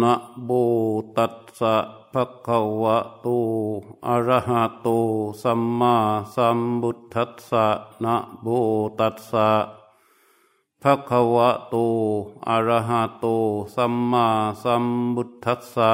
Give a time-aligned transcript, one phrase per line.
[0.00, 0.50] นะโม
[1.16, 1.74] ตัสสะ
[2.12, 3.26] ภะคะวะโต
[4.08, 4.88] อะระหะโต
[5.42, 5.94] สัมมา
[6.34, 7.66] สัมพุทธัสสะ
[8.04, 8.46] นะโม
[8.98, 9.48] ตัสสะ
[10.82, 11.74] ภะคะวะโต
[12.48, 13.26] อะระหะโต
[13.74, 14.26] สัมมา
[14.62, 14.84] สัม
[15.14, 15.92] พุทธัสสะ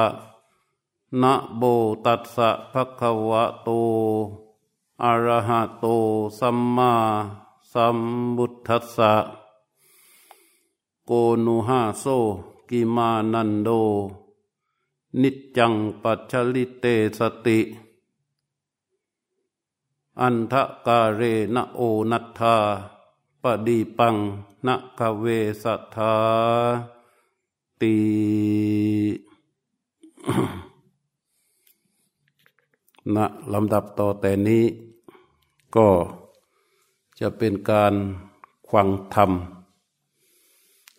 [1.21, 1.61] นะโม
[2.05, 3.69] ตัสสะภะคะวะโต
[5.03, 5.85] อะระหะโต
[6.39, 6.91] สัมมา
[7.73, 7.97] สัม
[8.37, 9.13] พุทธัสสะ
[11.05, 11.11] โก
[11.45, 12.05] นุหาโซ
[12.69, 13.69] กิมานันโด
[15.21, 16.85] นิจจังปัจฉลิเต
[17.17, 17.59] สติ
[20.21, 21.21] อันทะกาเร
[21.55, 21.79] ณโอ
[22.11, 22.55] นัตถา
[23.41, 24.15] ปดีปัง
[24.65, 25.25] นะกเว
[25.63, 26.15] สัทธา
[27.81, 27.95] ตี
[33.15, 33.17] ณ
[33.53, 34.65] ลำดับต่อแต่นี้
[35.75, 35.87] ก็
[37.19, 37.93] จะเป็นการ
[38.67, 39.31] ควังธรรม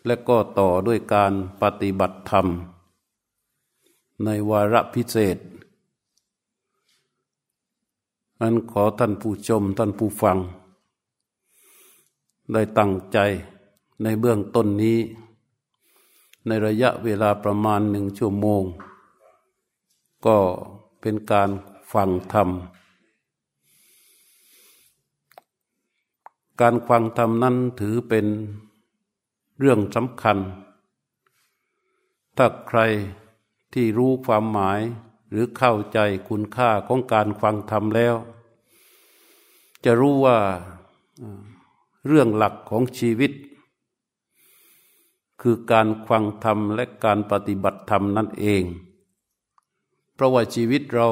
[0.06, 1.32] และก็ต่อด้วยการ
[1.62, 2.46] ปฏิบัติธรรม
[4.24, 5.38] ในวาระพิเศษ
[8.40, 10.38] นั้นขอท่านผู้ชมท่านผู้ฟัง
[12.52, 13.18] ได้ตั้งใจ
[14.02, 14.98] ในเบื้องต้นนี้
[16.46, 18.62] ในระยะเวลาประมาณหนึ่งชั่วโมง
[20.26, 20.36] ก็
[21.00, 21.50] เป็นการ
[21.92, 22.48] ฟังธรรม
[26.60, 28.26] การฟังธรรมนั้นถือเป็น
[29.60, 30.38] เรื่องสำคัญ
[32.36, 32.80] ถ้าใคร
[33.72, 34.80] ที่รู้ความหมาย
[35.30, 38.14] หรือเข้าใจคุณค่าของการฟังธรรมแล้ว
[39.84, 40.38] จะรู้ว่า
[42.06, 43.32] เรื่องหลักของชีวิต
[45.40, 48.62] คือการฟังธรรมและการปฏิบัติธรรมนั่นเอง
[50.14, 51.08] เพราะว่าชีวิตเรา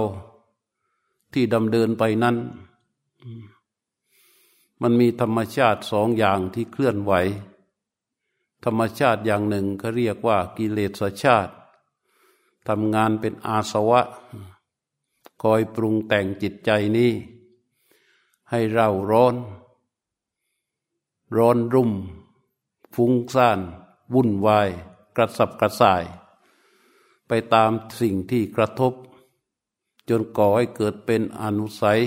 [1.33, 2.37] ที่ดำเดินไปนั้น
[4.83, 7.13] มันมีธรรมชาติสองอย่างที่เคลื่อนไหว
[8.65, 11.53] ธรรมชาติอย่างหนึ่งเขาเรียกว่ากิเลสชาติ
[12.69, 14.03] ทำงานเป็นอาสวะ
[15.43, 17.13] คอยปรุงแต่งจิตใจนี้
[18.51, 19.35] ให้เราร้อน
[21.37, 21.93] ร้อนรุ่ม
[22.95, 23.61] ฟุ้งซ่าน
[24.15, 24.69] วุ่นวาย
[25.17, 26.05] กระสับกระส่าย
[27.29, 27.71] ไปตาม
[28.01, 28.93] สิ่งที่กระทบ
[30.09, 32.01] จนก่อให้เกิดเป็นอนุสัย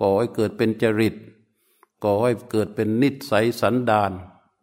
[0.00, 1.14] ก่อให้เกิดเป็นจริต
[2.04, 4.12] ก่อให้เกิดเป็นนิสัยสันดาน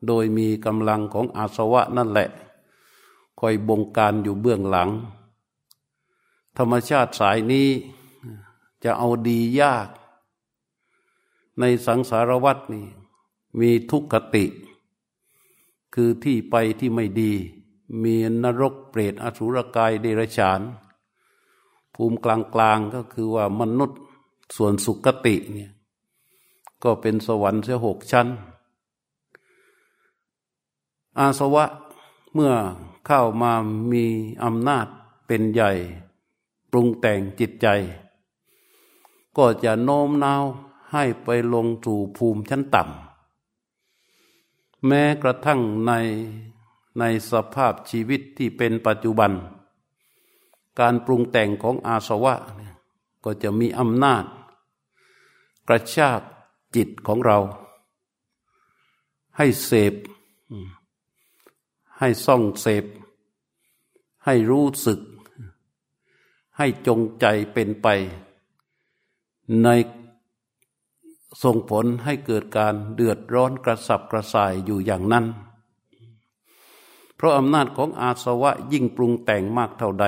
[0.08, 2.30] โดยมีกำลังของอาสวะนั่นแหละ
[3.40, 4.90] คอยบงการอยู่เบื้องหลัง
[6.58, 7.68] ธรรมชาติสายนี้
[8.84, 9.88] จะเอาดียาก
[11.60, 12.88] ในสังสารวัตนี่
[13.60, 14.46] มีทุกขติ
[15.94, 17.34] คือที่ไปที่ไม่ดี
[18.04, 20.62] มีนรกเปรตอสุรกายเดรัจฉาน
[21.96, 24.00] ภูมิกลางกลางก็คือว่ามนุษย์
[24.56, 25.72] ส่วนสุขติเนี่ย
[26.84, 28.28] ก็เป็นสวรรค์เสียหกชั้น
[31.20, 31.66] อาสวะ
[32.34, 32.54] เมื่อ
[33.06, 33.52] เข้ามา
[33.92, 34.06] มี
[34.44, 34.88] อำนาจ
[35.28, 35.72] เป็นใหญ่
[36.72, 37.68] ปรุงแต่งจิตใจ
[39.38, 40.44] ก็จะโน้มน้าว
[40.92, 45.92] ให้ไปลงสู่ภูมิชั้นต่ำแม้กระทั่งใน
[47.00, 49.32] ในสภาพชีวิตที่เป็นปัจจุบัน
[50.80, 52.36] การปรุงแต่งของอาสวะ
[53.24, 54.24] ก็จะมีอำนาจ
[55.68, 56.22] กระชาก
[56.76, 57.38] จิตของเรา
[59.38, 59.94] ให้เสพ
[62.02, 62.86] ให้ส่องเสพ
[64.26, 65.00] ให้รู้สึก
[66.58, 67.88] ให้จงใจเป็นไป
[69.64, 69.68] ใน
[71.44, 75.26] ส่งผลให้เกิดการเดือดร้อนกระสับกระส่ายอยู่อย่างนั้น
[77.16, 80.06] เพราะอำนาจของอาสวะยิ่งปรุงแต่งมากเท่าใด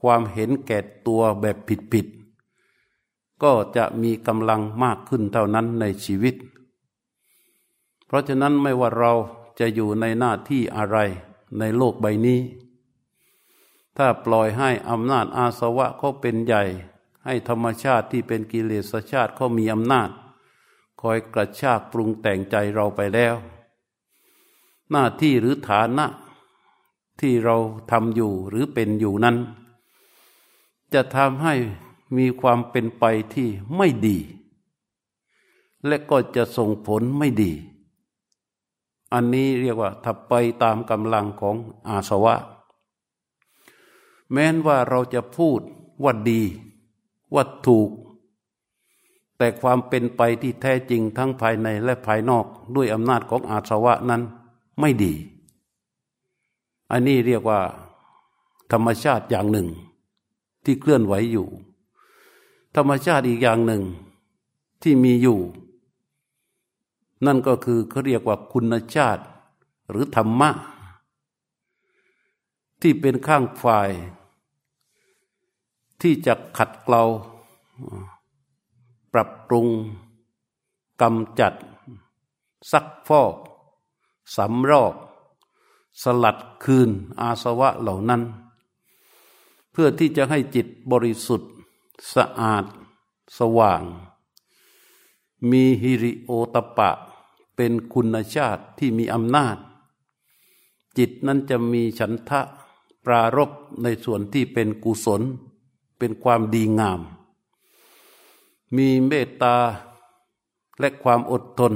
[0.00, 1.56] ความเห็นแก่ตัวแบบ
[1.92, 6.34] ผิดๆ ก็จะมีกำลังมากขึ้นเท่านั้นในชีวิต
[8.06, 9.12] เพราะฉะนั้นไม่ว่าเรา
[9.58, 10.98] จะอยู่ในหน้าที่อะไร
[11.58, 12.40] ในโลกใบนี้
[13.96, 16.62] ถ้าปล่อยให้อำนาจอาสวะเขาเป็นใหญ่
[17.24, 20.10] ให้ธรรมชาติที่เป็นกิเลสชาติเขามีอำนาจ
[21.00, 23.34] คอยกระชากปรุงแต่งใจเราไปแล้ว
[24.90, 26.06] หน้าที่หรือฐานะ
[27.20, 27.56] ที่เรา
[27.90, 29.36] ทำอยู่หรือเป็นอยู่นั้น
[30.94, 31.54] จะทำให้
[32.16, 33.04] มีความเป็นไป
[33.34, 34.18] ที่ไม่ดี
[35.86, 37.52] และก็จะส่งผลไม่ดี
[39.16, 41.56] อันนี้เรียกว่าถ้าไปตามกำลังของ
[41.88, 42.36] อาสวะ
[44.32, 45.60] แม้นว่าเราจะพูด
[46.02, 46.42] ว่าดี
[47.34, 47.90] ว่าถูก
[49.38, 52.46] แต่ความเป็นไปที่แท้จริงทั้งภายในและภายนอก
[52.76, 54.22] ด้วยอำนาจของอาสวะนั้น
[54.80, 55.12] ไม่ดี
[56.90, 57.60] อันนี้เรียกว่า
[58.72, 59.68] ธรรมชาติอย่างหนึ่ง
[60.64, 61.48] ที่เคลื่อนไหวอยู่
[62.76, 63.82] ธรรมชาติอีกอย่างหนึ่ง
[64.82, 65.38] ที่มีอยู่
[67.24, 69.24] นั่นก็คือเขาเรียกว่าคุณชาติ
[69.90, 70.50] หรือธรรมะ
[72.80, 73.90] ที่เป็นข้างฝ่าย
[76.00, 77.02] ที่จะขัดเกลา
[79.12, 79.66] ปรับปรุง
[81.02, 81.54] กำจัด
[82.72, 83.34] ซักฟอก
[84.36, 84.94] สำรอก
[86.02, 86.90] สลัดคืน
[87.20, 88.22] อาสวะเหล่านั้น
[89.72, 91.50] เพื่อที่จะให้จิตบริสุทธิ์
[92.14, 92.64] สะอาด
[93.38, 93.82] สว่าง
[95.50, 96.90] มีฮิริโอตปะ
[97.56, 99.56] เป็นคุณชาติที่มีอำนาจ
[100.98, 102.40] จิตนั้นจะมีฉันทะ
[103.04, 103.50] ปรารบ
[103.82, 105.22] ในส่วนที่เป็นกุศล
[105.98, 107.00] เป็นความดีงาม
[108.76, 109.56] มีเมตตา
[110.80, 111.74] และความอดทน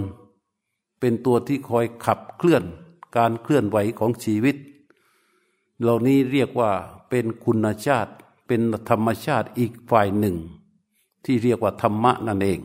[1.01, 2.65] เป็นตัวที่คอยขับเคลื่อน
[3.17, 4.57] การเคลื่อนไหวของชีวิต
[5.81, 6.71] เหล่านี้เรียกว่า
[7.11, 8.13] เป็นคุณชาติ
[8.47, 8.61] เป็น
[8.91, 10.37] ธรรมชาติอีกฝ่ายหนึ่ง
[11.25, 12.61] ที่เรียกว่าธรรมะนั่นเอง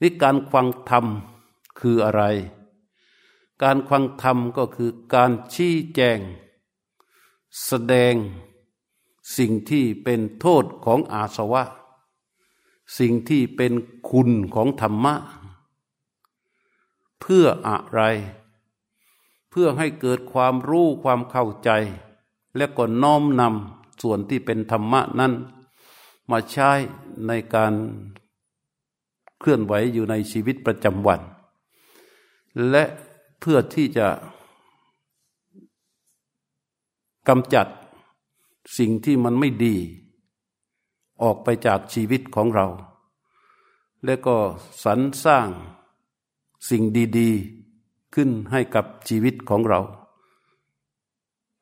[0.00, 1.06] นี่การฟังธรรม
[1.80, 2.22] คืออะไร
[3.62, 6.18] การฟังธรรมก็คือการชี้แจง
[7.66, 8.14] แสดง
[9.36, 11.62] สิ่งที่เป็นโทษของอาสวะ
[12.98, 13.72] สิ่งที่เป็น
[14.10, 15.14] คุณของธรรมะ
[17.20, 18.00] เพื่ออะไร
[19.50, 21.70] เพื่อให้เกิดความรู้ความเข้าใจ
[22.56, 25.32] และก็น้อมนำส่วนที่เป็นธรรมะนั้น
[26.30, 26.70] มาใช้
[27.26, 27.72] ในการ
[29.40, 31.20] เคลื่อนไหวอยู่ในชีวิตประจำวัน
[32.70, 32.84] และ
[33.40, 34.08] เพื่อที่จะ
[37.28, 37.66] กำจัด
[38.78, 39.74] สิ่งที่มันไม่ดี
[41.22, 42.66] ออกไปจากชีวิตของเรา
[44.04, 44.36] และก็
[44.84, 45.48] สรรสร้าง
[46.70, 46.82] สิ่ง
[47.18, 49.80] ดีๆขึ้นให้กับชีวิตของเรา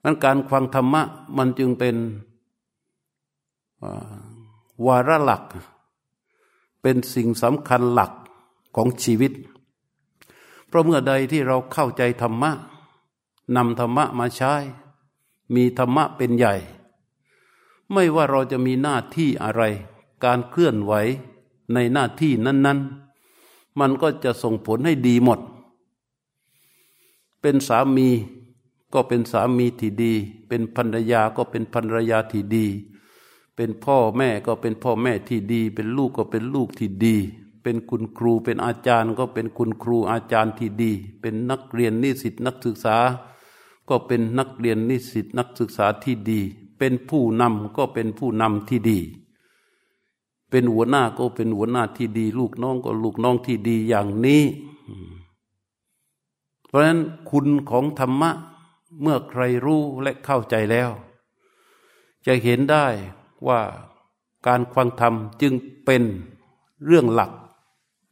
[0.02, 1.02] นั้นการฟังธรรมะ
[1.37, 1.96] มันจึงเป็น
[4.87, 5.43] วาระหลัก
[6.88, 8.12] เป็นสิ่งสำคัญหลัก
[8.77, 9.33] ของชีวิต
[10.67, 12.53] เพราะเมื่อใดที่เราเข้าใจธรรมะ
[13.56, 14.53] นำธรรมะมาใช้
[15.55, 16.55] มีธรรมะเป็นใหญ่
[17.93, 19.62] ไม่ว่าเราจะมีหน้าที่อะไร
[20.25, 20.93] การเคลื่อนไหว
[21.75, 22.79] ในหน้าที่นั้น
[23.29, 25.41] ๆ มันก็จะส่งผลให้ดีหมด
[27.41, 28.09] เป็นสามี
[28.93, 30.12] ก็เป็นสามีที่ดี
[30.49, 32.67] เป็นภรรยาก็เป็นภรรยาที่ดี
[33.56, 37.17] เป็นพ่อแม่ก็เป็นพ่อแม่ที่ดี เป็นลูกก็เป็นลูกที่ดี
[37.62, 42.97] เป็นคุณครูเป็นอาจารย์ก็เป็นคุณครูอาจารย์ที่ดี เป็นนักเรียนนิสิตนักศึกษา
[43.88, 46.41] ก็เป็นนักเรียนนิสิตนักศึกษาที่ดี
[46.79, 48.99] เป็นผู้นำก็เป็นผู้นำที่ดี
[50.50, 54.43] เป็นหัวหน้าก็เป็นหัวหน้าที่ดี ลูกน้องก็ลูกน้องที่ดีอย่างนี้
[56.67, 57.00] เพราะฉะนั้น
[57.31, 58.31] คุณของธรรมะ
[59.00, 60.91] เมื่อใครรู้และเข้าใจแล้ว
[62.26, 62.87] จะเห็นได้
[63.49, 63.61] ว่า
[64.47, 65.55] การฟังธรรมจึง
[65.85, 66.03] เป็น
[66.87, 67.33] เรื่องหลัก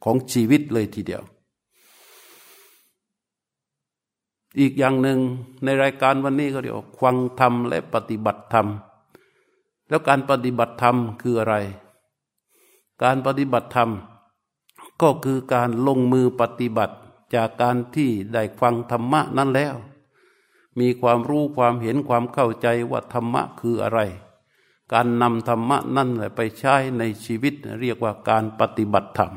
[0.03, 1.23] ของชีวิตเลยทีเดียว
[4.59, 5.19] อีกอย่างหนึ่ง
[5.63, 8.67] ในรายการวันนี้ก็เรียกว่าฟังธรรมและปฏิบัติธรรม
[9.89, 11.55] แล้วการปฏิบัติธรรมคืออะไร
[13.03, 13.89] การปฏิบัติธรรม
[15.01, 16.95] ก็คือการลงมือปฏิบัติ
[17.35, 19.75] จากการที่ได้ฟังธรรมะนั้นแล้ว
[20.79, 23.99] มีความรู้ความเห็นความเข้าใจว่าธรรมะคืออะไร
[24.93, 29.33] การนำธรรมะนั่นแหละไปใช้ในชีวิตเรียกว่าการปฏิบัติธรรม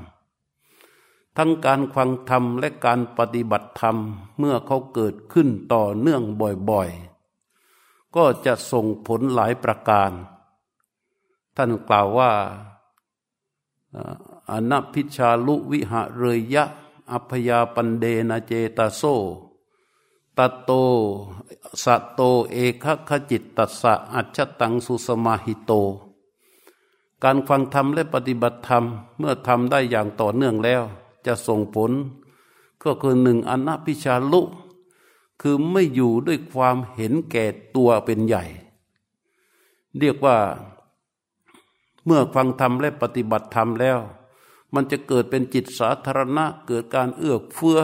[1.36, 3.96] ทั้งการฟังธรรมและการปฏิบัติธรรม
[4.38, 6.22] เมื่อเขาเกิดขึ้นต่อเนื่อง
[6.70, 10.10] บ่อยๆ ก็จะส่งผลหลายประการ
[11.56, 12.32] ท่านกล่าวว่า
[14.50, 16.64] อนัพิชาลุวิหะเรยยะ
[17.12, 19.02] อัพยาปันเดนเจตาโซ
[20.38, 20.72] ตโต
[21.84, 22.20] สัตโต
[22.52, 25.72] เอกขจิตตัสสะอัจฉตังสุสมาหิโต
[27.24, 28.84] การฟังธรรมและปฏิบัติธรรม
[29.18, 30.82] เมื่อทำได้อย่างต่อเนื่องแล้ว
[31.26, 31.90] จะส่งผล
[32.82, 34.40] ก็คือหนึ่งอนัพิชาลุ
[35.40, 37.44] คือไม่อยู่ด้วยความเห็นแก่
[37.76, 38.44] ตัวเป็นใหญ่
[39.98, 40.38] เรียกว่า
[42.06, 43.98] เมื่อฟังธรรมและปฏิบัติธรรมแล้ว
[44.74, 47.78] มันจะเกิดเป็นจิตสาธารณะ เกิดการเอื้อเฟื้อ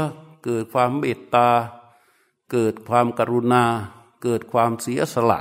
[0.44, 1.48] เกิดความเมตตา
[2.54, 3.64] เกิดความกรุณา
[4.22, 5.40] เกิดความเสียสละ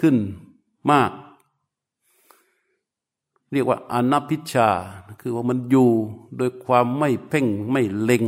[0.00, 0.16] ขึ้น
[0.90, 1.12] มาก
[3.52, 4.68] เรียกว่าอนัพิชา
[5.20, 5.90] คือว่ามันอยู่
[6.36, 8.24] โดยความไม่เพ่งไม่เล็ง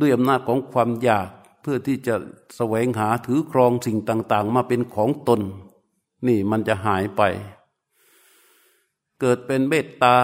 [0.00, 1.28] ด้วยอำนาจของความอยาก
[1.60, 2.14] เพื่อที่จะ
[2.56, 5.40] แสวงหาถือครองสิ่งต่าง ๆ มาเป็นของตน
[6.26, 7.22] นี่มันจะหายไป
[9.20, 10.16] เกิดเป็นเมตตา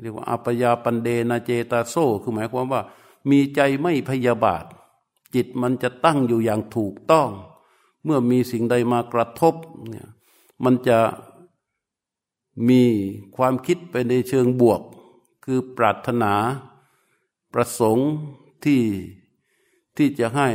[0.00, 2.82] เรียกว่าอัปยาปันเดนาเจตาโซ คือหมายความว่า
[3.30, 4.64] มีใจไม่พยาบาท
[5.34, 7.30] จิตมันจะตั้งอยู่อย่างถูกต้อง
[8.04, 9.54] เมื่อมีสิ่งใดมากระทบ
[9.88, 10.08] เนี่ย
[10.64, 10.98] มันจะ
[12.68, 12.82] มี
[13.36, 14.80] ความคิดไปในเชิงบวก
[15.44, 16.32] คือปรารถนา
[17.54, 18.10] ประสงค์
[18.64, 18.82] ที่
[19.96, 20.48] ที่จะให้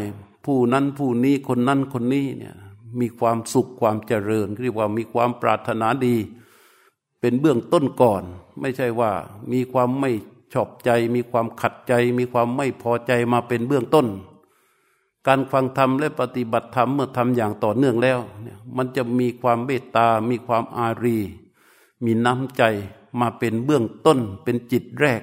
[0.45, 2.55] ผู้นั้นผู้นี้คนนั้นคนนี้เนี่ย
[2.99, 6.15] มีความสุขความเจริญเรียกว่ามีความปรารถนาดี
[7.19, 8.23] เป็นเบื้องต้นก่อน
[8.59, 9.11] ไม่ใช่ว่า
[9.51, 10.11] มีความไม่
[10.53, 14.07] ชอบใจ มีความขัดใจ มีความไม่พอใจมาเป็นเบื้องต้น
[15.27, 21.19] การฟังธรรมและปฏิบัติธรรมเมื่อทำอย่างต่อเนื่องแล้วเนี่ยมันจะมีความเมตตา มีความอารี
[22.05, 22.63] มีน้ำใจ
[23.19, 25.21] มาเป็นเบื้องต้นเป็นจิตแรก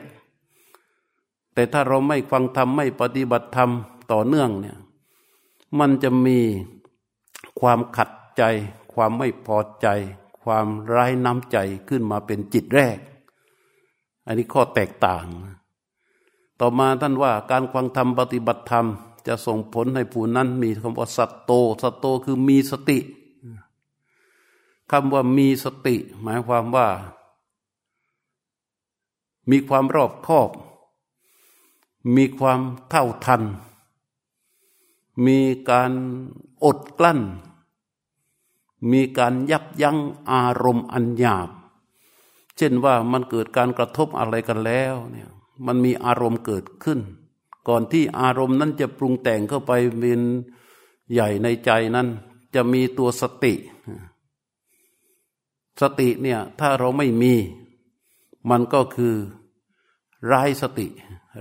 [1.54, 3.70] แต่ถ้าเราไม่ฟังธรรมไม่ปฏิบัติธรรม
[4.12, 4.78] ต่อเนื่องเนี่ย
[5.78, 6.38] มันจะมี
[7.60, 8.42] ความขัดใจ
[8.94, 9.86] ความไม่พอใจ
[10.42, 12.98] ความไร้น้ำใจขึ้นมาเป็นจิตแรก
[14.26, 15.26] อันนี้ข้อแตกต่าง
[16.60, 18.86] ต่อมาท่านว่าการฟังธรรมปฏิบัติธรรม
[19.26, 22.98] จะส่งผลให้ผู้นั้นมีคำว่าสัตโต สัตโตคือมีสติ
[24.90, 26.88] คำว่ามีสติ หมายความว่า
[29.50, 30.50] มีความรอบคอบ
[32.16, 33.42] มีความเท่าทัน
[35.26, 35.38] มี
[35.70, 35.92] การ
[36.64, 37.20] อดกลั้น
[38.92, 39.98] มีการยับยั้ง
[40.30, 41.48] อารมณ์อันหยาบ
[42.56, 45.28] เช่นว่ามันเกิดการกระทบอะไรกันแล้วเนี่ย
[45.66, 46.98] มันมีอารมณ์เกิดขึ้น
[47.68, 50.22] ก่อนที่อารมณ์นั้นจะปรุงแต่งเข้าไปเป็น
[51.12, 52.08] ใหญ่ในใจนั้น
[52.54, 53.54] จะมีตัวสติ
[55.80, 57.34] สติเนี่ยถ้าเราไม่มี
[58.50, 59.14] มันก็คือ
[60.32, 60.86] ร้ายสติ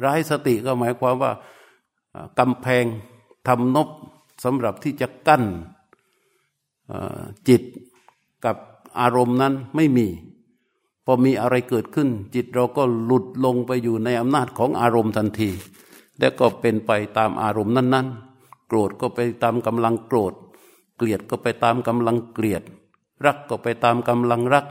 [0.05, 1.31] ร้ายสติก็หมายความว่า
[2.39, 2.85] กำแพง
[3.47, 3.89] ทำนบ
[4.43, 5.43] สำหรับที่จะกั้น
[7.47, 7.61] จิต
[8.45, 8.57] กับ
[8.99, 10.07] อารมณ์นั้นไม่มี
[11.05, 15.49] พอมีอะไรเกิดขึ้น จิตเราก็หลุดลงไปอยู่ในอำนาจของอารมณ์ทันที
[16.19, 18.07] และก็เป็นไปตามอารมณ์นั้น
[18.37, 20.33] ๆ โกรธก็ไปตามกำลังโกรธ
[20.97, 22.63] เกลียดก็ไปตามกำลังเกลียด
[23.25, 24.65] รักก็ไปตามกำลังรัก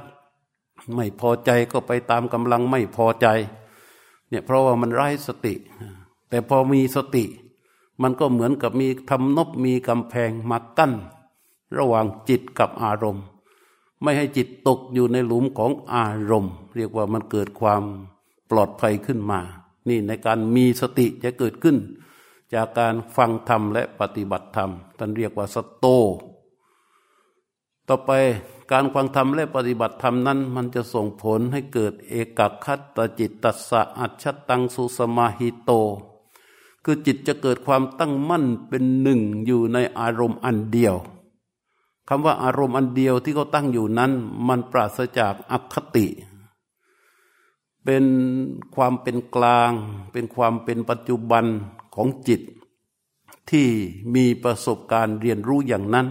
[0.94, 3.26] ไม่พอใจก็ไปตามกำลังไม่พอใจ
[4.28, 5.54] เนี่ยเพราะว่ามันไร้สติ
[6.28, 7.24] แต่พอมีสติ
[8.02, 10.92] มันก็เหมือนกับมีทำนบมีกำแพงมากั้น
[11.78, 13.24] ระหว่างจิตกับอารมณ์
[14.02, 17.82] ไม่ให้จิตตกอยู่ในหลุมของอารมณ์ เรียกว่ามันเกิดความ
[18.50, 19.40] ปลอดภัยขึ้นมา
[19.90, 21.76] นี่ในการมีสติจะเกิดขึ้น
[22.54, 25.86] จากการฟังธรรมและปฏิบัติธรรมท่านเรียกว่าสโต
[27.88, 28.10] ต่อไป
[28.72, 35.70] การฟังธรรมและปฏิบัติธรรมนั้น มันจะส่งผลให้เกิดเอกคัตตจิตตัสสะอัจฉตังสุสมาหิโต
[36.84, 40.94] คือจิตจะเกิดความตั้งมั่นเป็นหนึ่งอยู่ในอารมณ์อันเดียว
[42.08, 44.12] คำว่าอารมณ์อันเดียวที่เขาตั้งอยู่นั้น
[44.48, 46.06] มันปราศจากอคติ
[47.90, 48.06] เป็น
[48.74, 49.72] ความเป็นกลาง
[50.12, 51.44] เป็นความเป็นปัจจุบัน
[51.94, 52.40] ของจิต
[53.50, 53.68] ที่
[54.14, 56.06] มีประสบการณ์เรียนรู้อย่างนั้น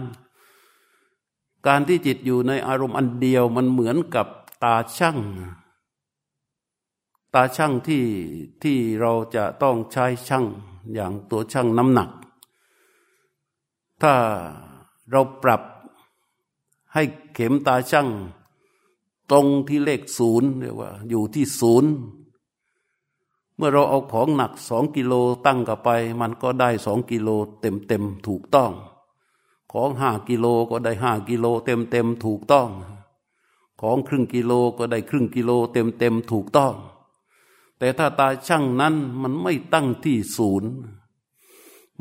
[1.66, 4.26] การที่จิตอยู่ในอารมณ์อันเดียวมันเหมือนกับ
[4.62, 5.18] ตาช่าง
[7.34, 8.04] ตาช่างที่
[8.62, 10.44] ที่เราจะต้องใช้ช่าง
[10.94, 12.10] อย่างตัวช่างน้ำหนัก
[14.02, 14.14] ถ้า
[15.10, 15.62] เราปรับ
[16.92, 17.02] ให้
[17.34, 18.08] เข็มตาช่าง
[19.32, 21.90] ตรงที่เลขศูนย์เรียกว่า อยู่ที่ศูนย์
[23.56, 25.14] เมื่อเราเอาของหนักสองกิโล
[25.46, 25.88] ตั้งกับไป
[26.20, 27.28] มันก็ได้สองกิโล
[27.60, 28.72] เต็มเต็มถูกต้อง
[29.72, 32.68] ของห้ากิโลก็ได้ห้ากิโลเต็มเต็มถูกต้อง
[33.80, 36.74] ของครึ่งกิโลก็ได้ครึ่งกิโลเต็มเต็มถูกต้อง
[37.78, 40.70] แต่ถ้าตาช่างนั้นมันไม่ตั้งที่ศูนย์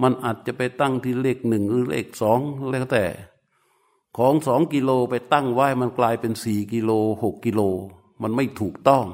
[0.02, 3.06] มันอาจจะไปตั้งที่เลขหนึ่งหรือเลขสองแล้วแต่
[4.18, 6.92] ของสองกิโลไปตั้งไว้มันกลายเป็นสี่กิโล
[7.24, 7.62] หกกิโล
[8.22, 9.06] มันไม่ถูกต้อง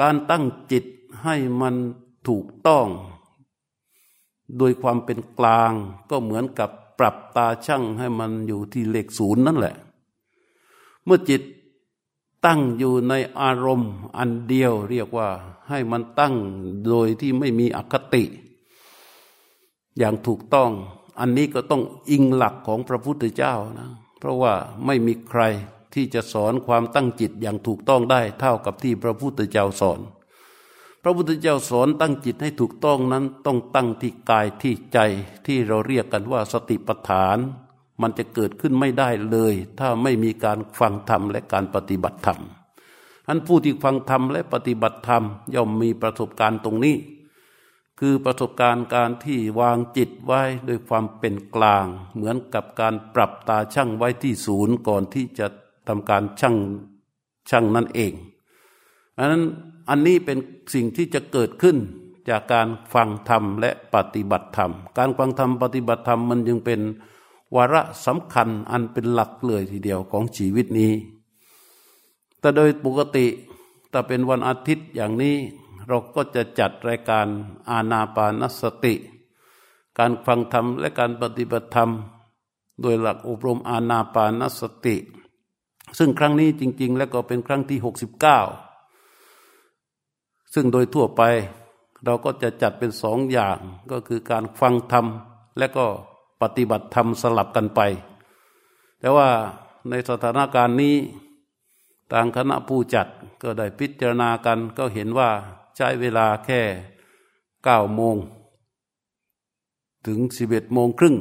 [0.00, 0.84] การตั้งจิต
[1.22, 1.74] ให้มัน
[2.28, 2.86] ถูกต้อง
[4.58, 5.72] โดยความเป็นกลาง
[6.10, 9.74] ก็เหมือนกับปรับตาช่างให้มันอยู่ที่เลขศูนย์นั่นแหละ
[11.04, 11.42] เมื่อจิต
[12.46, 15.28] ตั้งอยู่ในอารมณ์อันเดียวเรียกว่า
[15.68, 16.34] ให้มันตั้ง
[16.86, 18.24] โดยที่ไม่มีอคติ
[19.98, 20.70] อย่างถูกต้อง
[21.18, 23.88] อันนี้ก็ต้องอิงหลักของพระพุทธเจ้านะ
[24.18, 24.54] เพราะว่า
[24.86, 25.42] ไม่มีใคร
[25.94, 30.00] ที่จะสอนความตั้งจิตอย่างถูกต้องได้เท่ากับที่พระพุทธเจ้าสอน
[31.02, 34.98] พระพุทธเจ้าสอนตั้งจิตให้ถูกต้องนั้นต้องตั้งที่กายที่ใจ
[35.46, 37.38] ที่เราเรียกกันว่าสติปัฏฐาน
[38.00, 42.40] มันจะเกิดขึ้นไม่ได้เลย ถ้าไม่มีการฟังธรรมและการปฏิบัติธรรม
[43.28, 45.24] อันผู้ที่ฟังธรรมและปฏิบัติธรรม
[45.54, 46.96] ย่อมมีประสบการณ์ตรงนี้
[48.02, 55.46] คือประสบการณ์การที่วางจิตไว้ด้วยความเป็นกลาง เหมือนกับการปรับตาช่างไว้ที่ศูนย์ก่อนที่จะ
[55.88, 56.56] ทำการช่าง
[57.50, 58.12] ช่างนั่นเอง
[59.18, 59.42] อันนั้น
[59.88, 60.38] อันนี้เป็น
[60.74, 61.76] สิ่งที่จะเกิดขึ้น
[62.28, 66.80] จากการฟังธรรมและปฏิบัติธรรม การฟังธรรมปฏิบัติธรรมมันจึงเป็น
[67.56, 70.92] วาระสำคัญอันเป็นหลักเลยทีเดียวของชีวิตนี้
[72.40, 73.26] แต่โดยปกติ
[73.92, 75.36] ถ้าเป็นวันอาทิตย์อย่างนี้
[75.90, 77.26] เราก็จะจัดรายการ
[77.70, 78.94] อาณาปานสติ
[79.98, 81.90] การฟังธรรมและการปฏิบัติธรรม
[82.82, 84.96] โดยหลักอบรมอาณาปานสติ
[85.98, 87.78] ซึ่งครั้งนี้จริง ๆ แล้วก็เป็นครั้งที่
[88.96, 91.22] 69 ซึ่งโดยทั่วไป
[92.04, 93.58] เราก็จะจัดเป็นสองอย่าง
[93.90, 95.06] ก็คือการฟังธรรม
[95.58, 95.86] และก็
[96.42, 97.80] ปฏิบัติธรรมสลับกันไป
[99.00, 99.28] แต่ว่า
[99.88, 100.96] ในสถานการณ์นี้
[102.12, 103.06] ทางคณะผู้จัด
[103.42, 105.30] ก็ได้พิจารณากันก็เห็นว่า
[105.80, 106.62] ช้เวลาแค่
[107.64, 108.16] เก้าโมง
[110.06, 111.16] ถึงสิบเอ็ดโมงครึ่ง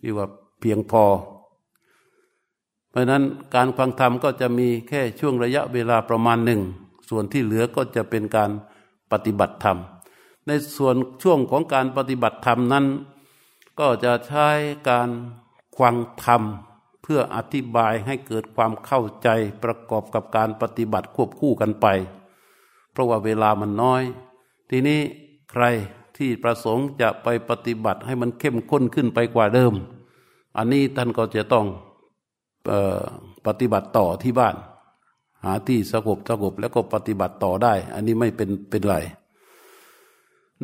[0.00, 0.26] ที่ว่า
[0.60, 1.04] เพียงพอ
[2.90, 3.22] เพราะนั้น
[3.54, 6.60] การฟังธรรมก็จะมีแค่ช่วงระยะเวลาประมาณหนึ่ง
[7.08, 8.50] ส่วนที่เหลือก็จะเป็นการ
[9.12, 9.78] ปฏิบัติธรรม
[10.46, 12.86] ในส่วนช่วงของการปฏิบัติธรรมนั้น
[13.80, 14.48] ก็จะใช้
[14.88, 15.08] การ
[15.78, 16.42] ฟังธรรม
[17.02, 19.28] เพื่ออธิบายให้เกิดความเข้าใจ
[19.62, 21.86] ประกอบกับการปฏิบัติควบคู่กันไป
[23.00, 24.02] ราะว่าเวลามันน้อย
[24.70, 25.00] ทีนี้
[25.50, 25.64] ใคร
[26.16, 29.74] ที่ประสงค์จะไปปฏิบัติให้มันเข้มข้นขึ้นไปกว่าเดิม
[30.56, 31.66] อันนี้ท่านก็จะต้อง
[32.70, 33.02] ออ
[33.46, 34.56] ปฏิบัติต่อที่บ้าน
[35.44, 38.96] หาที่สงบสงบแล้วก็ปฏิบัติต่อได้ อันนี้ไม่เป็นเป็นไร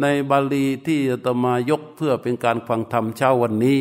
[0.01, 3.81] ในบาลีที่ตมายกเพื่อเป็นการฟังธรรมเช้าวันนี้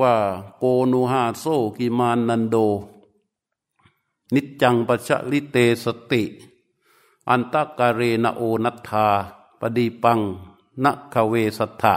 [0.00, 0.14] ว่า
[0.58, 1.44] โกนุหาโซ
[1.78, 2.56] กิมานันโด
[4.34, 6.22] นิจจังปัชลิเตสติ
[7.30, 9.08] อันตกาเรนโอนัทธา
[9.60, 10.20] ปดีปัง
[10.84, 11.94] นัคเวสัทธะ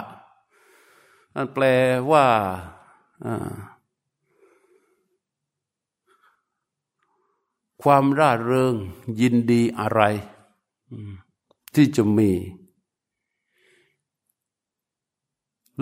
[1.33, 1.63] นั่นแปล
[2.11, 2.25] ว่า
[7.81, 8.75] ความร่าเริง
[9.19, 10.01] ยินดีอะไร
[11.75, 12.31] ที่จะมี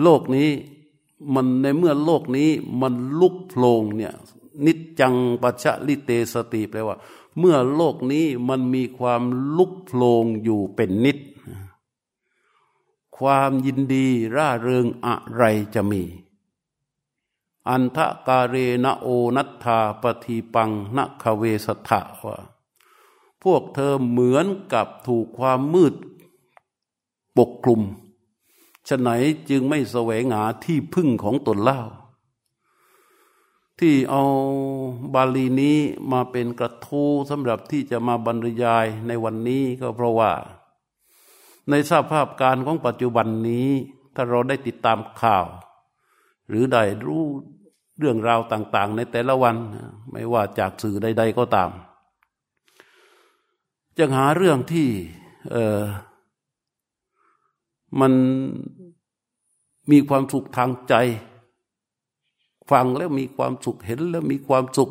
[0.02, 0.50] โลกนี้
[1.34, 2.50] มันในเมื่อโลกนี้
[2.80, 4.14] มันลุกโผลงเนี่ย
[4.64, 6.96] นิจจังปัชลิเตสติแปลว่า
[7.38, 9.22] เมื่อโลกนี้มันมีความ
[9.56, 11.18] ลุกโผลงอยู่เป็นนิด
[13.18, 15.42] ความยินดีร่าเริงอะไร
[15.74, 16.02] จะมี
[17.68, 22.36] อันทะกาเรณโอนัตถาปฏิปังนัคเวสถะว่า
[23.42, 25.94] พวกเธอเหมือนกับถูกความมืด
[27.36, 27.82] ปกคลุม
[28.88, 29.10] ฉะไหน
[29.48, 31.80] จึงไม่แสวงหาที่พึ่งของตนเล่า
[33.80, 34.24] ที่เอา
[35.14, 35.78] บาลีนี้
[36.12, 40.32] มาเป็นกระทู้สำหรับที่จะมาบรรยายในวันนี้ก็เพราะว่า
[41.70, 43.68] ในสภาพการของปัจจุบันนี้
[44.14, 45.46] ถ้าเราได้ติดตามข่าว
[46.48, 47.22] หรือได้รู้
[47.98, 49.56] เรื่องราวต่าง ๆ ในแต่ละวัน
[50.12, 51.70] ไม่ว่าจากสื่อใด ๆ ก็ตาม
[53.98, 54.88] จะหาเรื่องที่
[55.52, 55.82] เออ
[58.00, 58.12] มัน
[59.90, 60.94] มีความสุขทางใจ
[62.70, 64.90] ฟังแล้วมีความสุขเห็นแล้วมีความสุข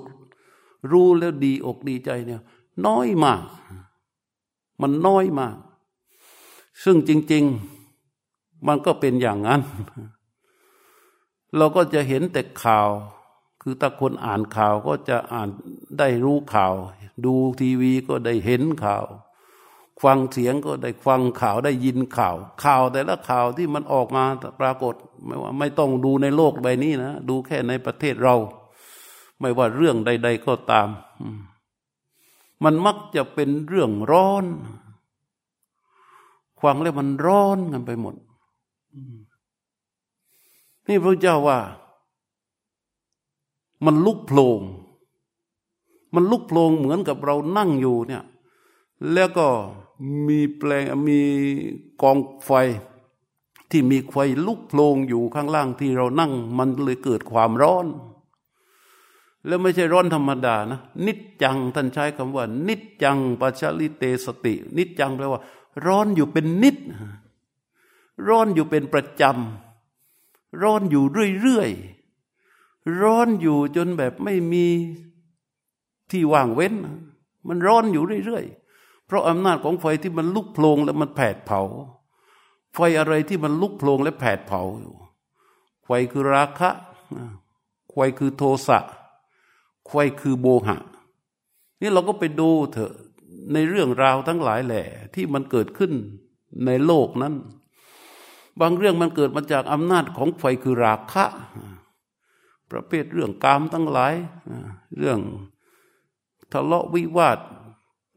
[0.91, 2.41] รู้แล้วดีอกดีใจเนี่ย
[2.85, 3.43] น้อยมาก
[4.81, 5.57] มันน้อยมาก
[6.83, 7.43] ซึ่งจริง
[8.05, 9.61] ๆ มันก็เป็นอย่างนั้น
[11.57, 12.89] เราก็จะเห็นแต่ข่าว
[13.61, 15.49] คือถ้าคนอ่านข่าวก็จะอ่าน
[15.99, 16.73] ได้รู้ข่าว
[17.25, 19.05] ดูทีวีก็ได้เห็นข่าว
[20.03, 24.23] ฟังเสียงก็ได้ฟังข่าวได้ยินข่าว ข่าวแต่ละข่าวที่มันออกมา
[24.59, 28.35] ปรากฏ ไม่ว่าไม่ต้องดูในโลกใบนี้นะ ดูแค่ในประเทศเรา
[29.39, 30.89] ไม่ว่าเรื่องใด ๆ ก็ตาม
[32.63, 34.45] มันมักจะเป็นเรื่องร้อน
[36.61, 38.15] ฟังแล้วมันร้อนกันไปหมด
[40.87, 41.59] นี่พระเจ้าว่า
[43.85, 44.61] มันลุกโผลง
[46.15, 48.23] มันลุกโผลงเหมือนกับเรานั่งอยู่เนี่ย
[49.13, 49.47] แล้วก็
[50.27, 51.19] มีแปลงมี
[52.01, 52.51] กองไฟ
[53.71, 57.87] ที่มีไฟลุกโผลงอยู่ข้างล่างที่เรานั่ง มันเลยเกิดความร้อน
[59.47, 65.41] แล้วไม่ใช่ร้อนธรรมดานะ นิจจังท่านใช้คำว่า นิจจังปัจลิเตสติ นิจจังแปลว่า
[65.85, 66.77] ร้อนอยู่เป็นนิด
[68.27, 71.03] ร้อนอยู่เป็นประจำร้อนอยู่
[71.41, 74.65] เรื่อยๆร้อนอยู่จนแบบไม่มี
[76.11, 76.73] ที่ว่างเว้น
[77.47, 81.61] มันร้อนอยู่เรื่อยๆเพราะอำนาจของไฟที่มันลุกโพลงแล้วมันแผดเผา
[82.75, 84.95] ไฟอะไรที่มันลุกโพลงและแผดเผาอยู่
[85.85, 86.69] ไฟคือราคะ
[87.91, 88.79] ไฟคือโทสะ
[89.89, 90.77] ไฟคือโบหะ
[91.81, 92.93] นี่เราก็ไปดูเถอะ
[93.53, 94.83] ในเรื่องราวทั้งหลายแหล่
[95.15, 95.91] ที่มันเกิดขึ้น
[96.65, 97.33] ในโลกนั้น
[98.59, 101.25] บางเรื่องมันเกิดมาจากอำนาจของไฟคือราคะ
[102.71, 104.13] ประเภทเรื่องกามทั้งหลาย
[104.97, 105.19] เรื่อง
[106.51, 107.39] ทะเลาะวิวาท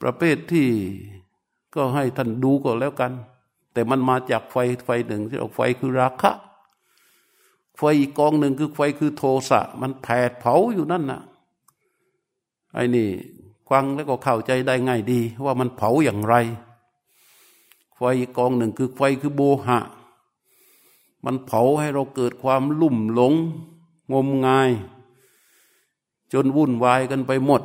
[0.02, 0.68] ประเภทที่
[1.74, 3.12] ก็ให้ท่านดูก็แล้วกัน
[3.72, 6.32] แต่มันมาจากไฟไฟหนึ่งที่เราไฟคือราคะ
[7.76, 11.22] ไฟอีกกองหนึ่งคือไฟคือโทสะ มันแผดเผาอยู่นั่นน่ะ
[12.74, 13.08] ไอ้นี่
[13.68, 16.34] ฟังแล้วก็เข้าใจได้ง่ายดี ว่ามันเผาอย่างไร
[17.96, 18.02] ไฟ
[18.36, 19.78] กองหนึ่งคือไฟคือโบหะ
[21.24, 23.34] มันเผาให้เราเกิดความลุ่มหลง
[24.12, 24.70] งมงาย
[26.32, 27.62] จนวุ่นวายกันไปหมด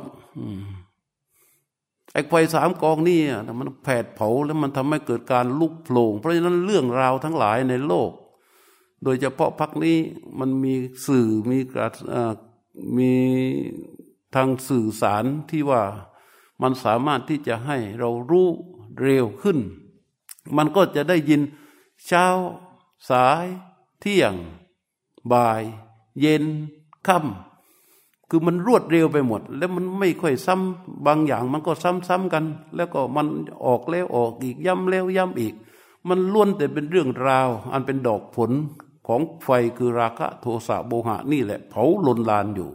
[2.14, 3.20] ไอ้ไฟสามกองนี่
[3.60, 8.10] มันแผดเผาแล้วมันทำให้เกิดการลุกโผล่เพราะฉะนั้นเรื่องราวทั้งหลายในโลก
[9.04, 9.98] โดยเฉพาะพักนี้
[10.38, 10.74] มันมี
[11.06, 11.92] สื่อมีการ
[12.96, 13.12] มี
[14.34, 15.82] ทางสื่อสารที่ว่า
[16.62, 18.48] มันสามารถที่จะให้เรารู้
[19.00, 19.58] เร็วขึ้น
[20.56, 21.40] มันก็จะได้ยิน
[22.06, 22.26] เช้า
[23.10, 23.44] สาย
[24.00, 24.34] เที่ยง
[25.32, 25.62] บ่าย
[26.20, 26.44] เย็น
[27.06, 27.53] ค่ำ
[28.30, 32.44] คือมันรวดเร็วไปหมด แล้วมันไม่ค่อยซ้ำบางอย่างมันก็ซ้ำๆกัน
[32.76, 33.26] แล้วก็มัน
[33.66, 35.54] ออกแล้วออกอีกย้ำแล้วย้ำอีก
[36.08, 38.50] มันล้วนแต่เป็นเรื่องราว อันเป็นดอกผล
[39.06, 42.70] ของไฟคือราคะโทสะโมหะนี่แหละ เผาลนลานอยู่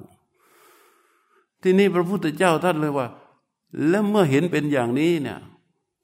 [1.62, 3.07] ที่นี่พระพุทธเจ้าท่านเลยว่า
[3.88, 5.39] แล้วเมื่อเห็นเป็นอย่างนี้เนี่ย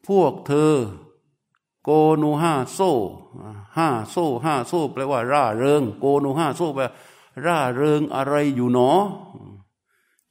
[0.08, 0.74] พวกเธอ
[1.84, 1.90] โก
[2.22, 2.92] นูห้าโซ่
[3.78, 6.84] ห้าโซ่ห้าโซ่แปลว่า ร่าเริง โกนูห้าโซ่แปล
[7.46, 8.92] ร่าเริงอะไรอยู่หนอ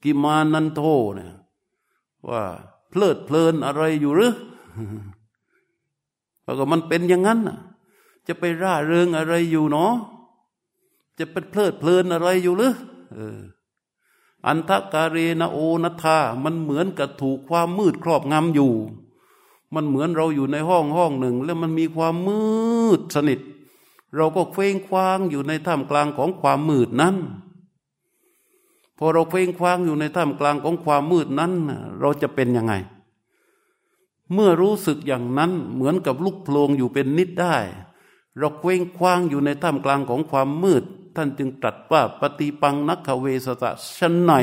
[0.03, 0.81] กิมานันโท
[1.15, 1.31] เนี่ย
[2.29, 2.43] ว่า
[2.89, 4.33] เพลิดเพลินอะไรอยู่หรือ
[6.43, 7.39] แล้วก็มันเป็นอย่างนั้น
[8.27, 9.85] จะไปร่าเริงอะไรอยู่หนอ
[11.17, 12.73] จะเป็นเพลิดเพลินอะไรอยู่หรือ
[14.47, 18.73] อันทะการเนโอนัทามันเหมือนกับถูกความมืดครอบงำอยู่
[19.73, 22.43] มันเหมือนเราอยู่ในห้องห้องหนึ่ง แล้วมันมีความมื
[22.99, 23.39] ดสนิท
[24.15, 27.15] เราก็เฟ้งคว้างอยู่ในท่ามกลางของความมืดนั้น
[28.97, 31.51] พอเราเฟ้งคว้างอยู่ในท่ามกลางของความมืดนั้น
[31.99, 32.73] เราจะเป็นยังไง
[34.33, 37.57] เมื่อรู้สึกอย่างนั้นเหมือนกับลูกโพลงอยู่เป็นนิดได้
[38.37, 40.83] เราเคว้งคว้างอยู่ในท่ามกลางของความมืด
[41.15, 44.33] ท่านจึงตรัสว่าปฏิปังนักขเวสตะฉันไหน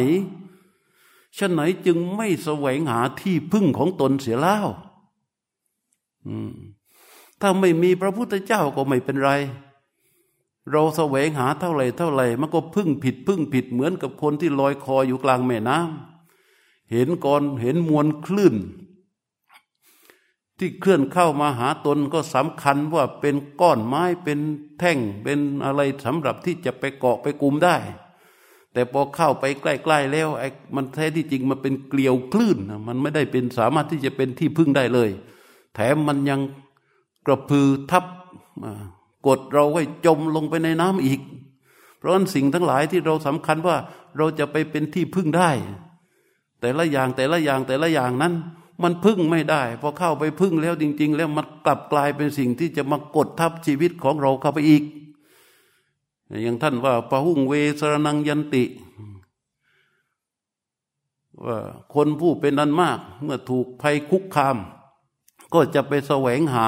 [1.39, 4.67] ฉันไหนจึงไม่แสวงหาที่พึ่งของตนเสียแล้ว
[7.43, 9.31] ถ้าไม่มีพระพุทธเจ้าก็ไม่เป็นไร
[10.71, 18.57] เราแสวงหาเท่าไหร่เท่าไหร่มันก็พึ่งผิดพึ่งผิดเหมือนกับคนที่ลอยคออยู่กลางแม่น้ำเห็นก่อนเห็นมวลคลื่น
[20.59, 24.39] ที่เคลื่อนเข้ามาหาตนก็สำคัญว่าเป็นก้อนไม้เป็น
[24.79, 27.77] แท่งเป็นอะไรสำหรับที่จะไปเกาะไปกลุ่มได้
[28.73, 35.11] แต่พอเข้าไปใกล้ ๆ แล้วไอ้มันแท้ที่จริงมันเป็นเกลียวคลื่นมันไม่ได้เป็นสามารถที่จะเป็นที่พึ่งได้เลย
[35.75, 36.41] แถมมันยัง
[37.27, 38.05] กระพือทับ
[39.27, 41.21] กดเราไว้จมลงไปในน้ำอีก
[41.99, 43.77] เพราะฉะนั้นสิ่งทั้งหลายที่เราสำคัญว่า
[44.17, 45.51] เราจะไปเป็นที่พึ่งได้
[46.61, 48.35] แต่ละอย่างแต่ละอย่างแต่ละอย่างนั้น
[48.83, 54.83] มันพึ่งไม่ได้พอเข้าไปพึ่งแล้วจริง ๆ แล้วมันกลับกลายเป็นสิ่งที่จะมากดทับชีวิตของเราเข้าไปอีก
[56.43, 58.65] อย่างท่านว่าปะหุ่งเวสรนังยันติ
[61.45, 61.59] ว่า
[61.95, 64.57] คนผู้เป็นอันมาก เมื่อถูกภัยคุกคาม
[65.53, 66.67] ก็จะไปแสวงหา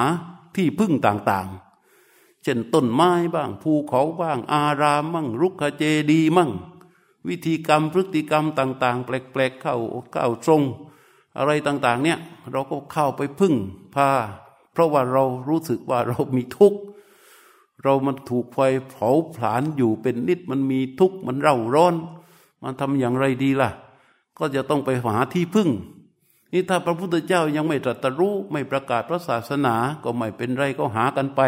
[0.57, 6.51] ที่พึ่งต่างๆ เช่นต้นไม้บ้าง ภูเขาบ้าง อารามมั่งรุกขเจดีมั่ง
[7.29, 9.77] วิธีกรรมพฤติกรรมต่าง ๆ แปลกๆเข้า
[10.12, 10.62] เข้าทรง
[11.38, 12.19] อะไรต่างๆ เนี่ย
[12.53, 13.55] เราก็เข้าไปพึ่ง
[13.95, 14.11] พา
[14.73, 16.81] เพราะว่าเรารู้สึกว่าเรามีทุกข์
[17.83, 21.95] เรามันถูกไฟเผาผลาญอยู่เป็นนิดมันมีทุกข์มันเร่าร้อน
[22.62, 23.71] มันทำอย่างไรดีล่ะ
[24.38, 25.69] ก็จะต้องไปหาที่พึ่ง
[26.57, 31.40] นี่ถ้าพระพุทธเจ้ายังไม่ตรัสรู้ไม่ประกาศพระศาสนาก็ไม่เป็นไรก็หากันไป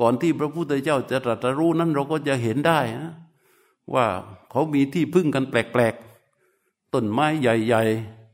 [0.00, 3.12] ก่อนที่พระพุทธเจ้าจะตรัสรู้นั้นเราก็จะเห็นได้นะ
[3.94, 4.06] ว่า
[4.50, 7.82] เขามีที่พึ่งกันแปลกๆต้นไม้ใหญ่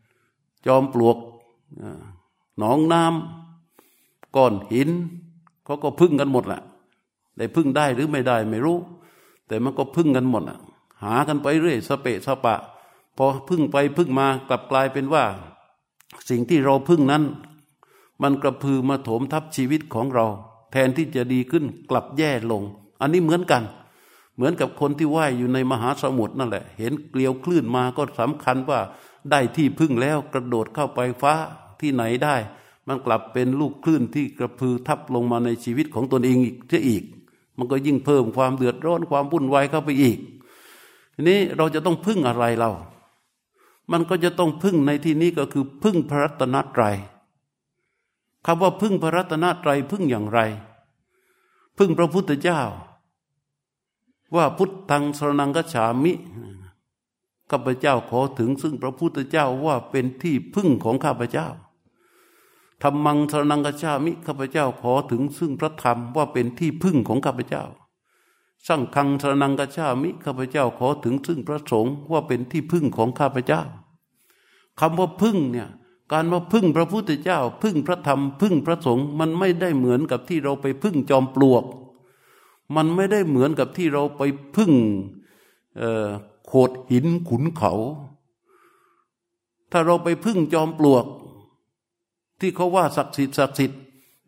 [0.08, 1.16] ๆ จอมปลวก
[2.58, 4.90] หนองน้ำก้อนหิน
[5.64, 6.62] เขาก็พึ่งกันหมดแหละ
[7.36, 8.78] ได้พึ่งได้หรือไม่ได้ไม่รู้
[9.48, 10.42] แต่มันก็พึ่งกันหมด
[11.02, 12.56] หากันไปเรื่อยสเปะสปะ
[13.16, 15.24] พอพึ่งไปพึ่งมากลับกลายเป็นว่า
[16.30, 17.24] สิ่งที่เราพึ่งนั้น
[18.22, 20.26] มันกระพือมาโถมทับชีวิตของเรา
[20.72, 22.62] แทนที่จะดีขึ้นกลับแย่ลง
[23.00, 23.62] อันนี้เหมือนกัน
[24.34, 28.80] เหมือนกับคนที่ว่ายอยู่ในมหาสมุทรนั่นแหละ เห็นเกลียวคลื่นมาก็สำคัญว่า
[29.30, 31.34] ได้ที่พึ่งแล้วกระโดดเข้าไปฟ้า
[31.80, 32.36] ที่ไหนได้
[32.86, 37.04] มันกลับเป็นลูกคลื่นที่กระพือทับลงมาในชีวิตของตนเองอีกเสียอีก
[37.58, 40.18] มันก็ยิ่งเพิ่มความเดือดร้อนความวุ่นวายเข้าไปอีก
[41.14, 42.70] ทีนี้เราจะต้องพึ่งอะไรเรา
[43.92, 46.96] มันก็จะต้องพึ่งในที่นี้ก็คือพึ่งพระรัตนตรัย
[48.46, 50.40] คำว่าพึ่งพระรัตนตรัยพึ่งอย่างไร
[51.78, 52.60] พึ่งพระพุทธเจ้า
[54.36, 56.12] ว่าพุทธังสรนังกัจฉามิ
[57.50, 61.48] ข้าพเจ้าขอถึงซึ่งพระพุทธเจ้าว่าเป็นที่พึ่งของข้าพเจ้า
[62.82, 67.64] ธรรมังสรนังกัจฉามิข้าพเจ้าขอถึงซึ่งพระธรรมว่าเป็นที่พึ่งของข้าพเจ้า
[68.66, 73.62] สั่งคังสรนังกัจฉามิข้าพเจ้าขอถึงซึ่งพระสงฆ์ว่าเป็นที่พึ่งของข้าพเจ้า
[74.80, 75.68] คำว่าพึ่งเนี่ย
[76.12, 81.64] การมาพึ่งพระพุทธเจ้า พึ่งพระธรรม พึ่งพระสงฆ์มันไม่ได้เหมือนกับที่เราไปพึ่งจอมปลวก
[82.76, 84.22] มันไม่ได้เหมือนกับที่เราไป
[84.56, 84.72] พึ่ง
[86.46, 87.72] โขดหินขุนเขา
[89.70, 91.04] ถ้าเราไปพึ่งจอมปลวก
[92.40, 93.80] ที่เขาว่าศักดิ์สิทธิ์ศักดิ์สิทธิ์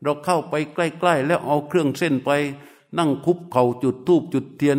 [0.03, 2.31] เราเข้าไปใกล้ ๆ แล้วเอาเครื่องเส้นไป
[2.99, 4.79] นั่งคุบเข่าจุดทูบจุดเทียน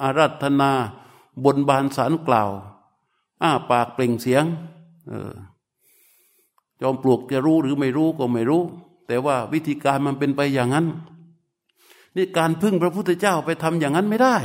[0.00, 0.70] อาราธนา
[1.44, 2.50] บนบานสารกล่าว
[3.42, 4.44] อ้าปากเปล่งเสียง
[6.80, 8.62] จอมปลวกจะรู้หรือไม่รู้ก็ไม่รู้
[9.06, 10.86] แต่ว่าวิธีการมันเป็นไปอย่างนั้น
[12.16, 14.36] นี่การพึ่งพระพุทธเจ้าไปทำอย่างนั้นไม่ได้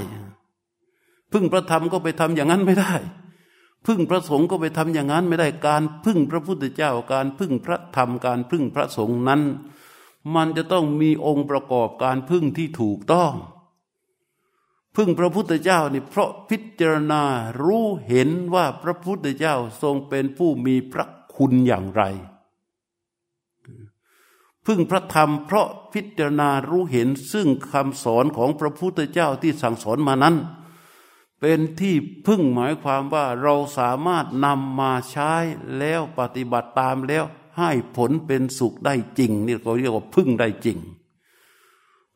[1.32, 2.94] พึ่งพระธรรมก็ไปทำอย่างนั้นไม่ได้
[3.86, 9.42] พึ่งพระสงฆ์ก็ไปทำอย่างนั้นไม่ได้ การพึ่งพระพุทธเจ้า การพึ่งพระธรรม การพึ่งพระสงฆ์นั้น
[10.36, 13.34] มันจะต้องมีองค์ประกอบการพึ่งที่ถูกต้อง
[14.96, 17.24] พึ่งพระพุทธเจ้านี่เพราะพิจารณา
[17.62, 22.04] รู้เห็นว่าพระพุทธเจ้าทรงเป็นผู้มีพระคุณอย่างไร
[24.66, 30.36] พึ่งพระธรรมเพราะพิจารณารู้เห็นซึ่งคำสอนของพระพุทธเจ้าที่สั่งสอนมานั้น
[31.40, 31.96] เป็นที่
[32.28, 35.34] พึ่งหมายความว่าเราสามารถนำมาใช้
[35.78, 37.24] แล้วปฏิบัติตามแล้ว
[37.58, 40.78] ให้ผลเป็นสุขได้จริงนี่เขาเรียกว่าพึ่งได้จริง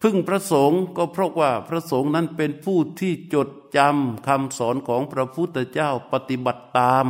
[0.06, 7.08] พึ่งพระสงฆ์ก็เพราะว่าพระสงฆ์นั้นเป็นผู้ที่จดจำคำสอนของพระพุทธเจ้าปฏิบัติตาม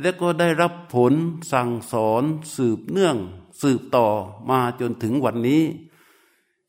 [0.00, 1.12] และก็ได้รับผล
[1.52, 2.22] สั่งสอน
[2.56, 3.16] สืบเนื่อง
[3.62, 4.08] สืบต่อ
[4.50, 5.62] มาจนถึงวันนี้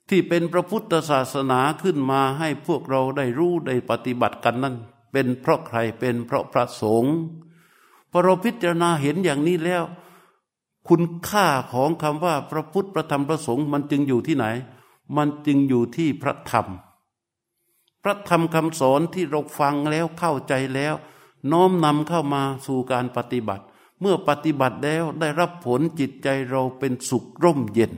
[0.10, 4.76] ที่เป็นพระพุทธศาสนาขึ้นมาให้พวกเราได้รู้ได้ปฏิบัติกันนั้น
[5.12, 7.15] เป็นเพราะใครเป็นเพราะพระสงฆ์
[8.12, 9.84] พอเราพิจารณาเห็นอย่างนี้แล้ว
[10.89, 14.45] คุณค่าของคำว่าพระพุทธพระธรรมพระสงฆ์มันจึงอยู่ที่ไหน
[15.15, 16.67] มันจึงอยู่ที่พระธรรม
[18.04, 20.96] พระธรรมคำสอนที่เราฟังแล้วเข้าใจแล้ว
[21.52, 23.65] น้อมนำเข้ามาสู่การปฏิบัติ
[24.02, 27.93] เมื่อปฏิบัติแล้วได้รับผลจิตใจเราเป็นสุขร่มเย็น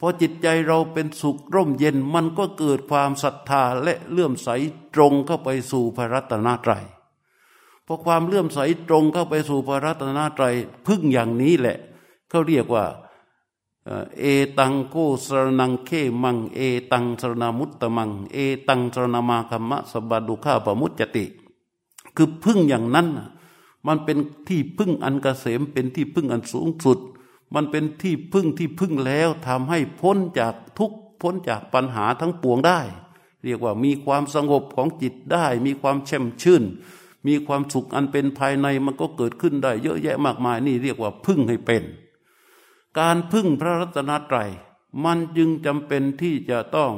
[0.00, 4.48] พอจิตใจเราเป็นสุขร่มเย็นมันก็เกิดความศรัทธาและเลื่อมใส
[4.94, 6.84] ตรงเข้าไปสู่พระรัตนตรัย
[7.86, 8.58] พอความเลื่อมใส
[8.88, 10.54] ตรงเข้าไปสู่พระรัตนตรัย
[10.86, 11.76] พึ่งอย่างนี้แหละ
[12.28, 12.84] เขาเรียกว่า
[14.20, 14.24] เอ
[14.58, 15.90] ตังโกสรนังเค
[16.22, 16.60] มัง เอ
[16.92, 18.36] ตังสรนามุตตมัง เอ
[18.68, 21.24] ตังสรนามาคัมมะสบาดุข้าปมุจจติ
[22.16, 23.08] คือพึ่งอย่างนั้น
[23.86, 26.98] มันเป็นที่พึ่งอันกเกษมเป็นที่พึ่งอันสูงสุด
[27.54, 32.80] มันเป็นที่พึ่งที่พึ่งแล้วทำให้พ้นจากทุกพ้นจากปัญหาทั้งปวงได้
[33.44, 36.62] เรียกว่ามีความสงบของจิตได้ มีความแช่มชื่น
[37.26, 41.82] มีความสุขอันเป็นภายในมันก็เกิดขึ้นได้ เยอะแยะมากมายนี่เรียกว่าพึ่งให้เป็น
[42.98, 44.50] การพึ่งพระรัตนตรัย
[45.04, 46.92] มันจึงจำเป็นที่จะต้อง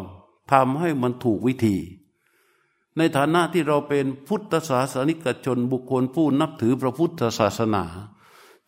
[0.53, 1.77] ทำให้มันถูกวิธี
[2.97, 7.85] ในฐานะที่เราเป็นพุทธศาสนิกชนบุคคลผู้นับถือพระพุทธศาสนา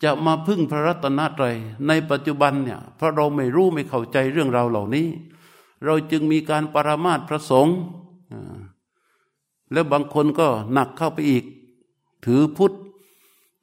[0.03, 1.57] จะมาพึ่งพระรัตนตรัย
[1.87, 5.09] ในปัจจุบันเนี่ยเพราะเราไม่รู้ไม่เข้าใจเรื่องราวเหล่านี้
[5.85, 7.77] เราจึงมีการปรามาตพระสงฆ์
[9.73, 11.45] แล้วบางคนก็หนักเข้าไปอีก
[12.25, 12.73] ถือพุทธ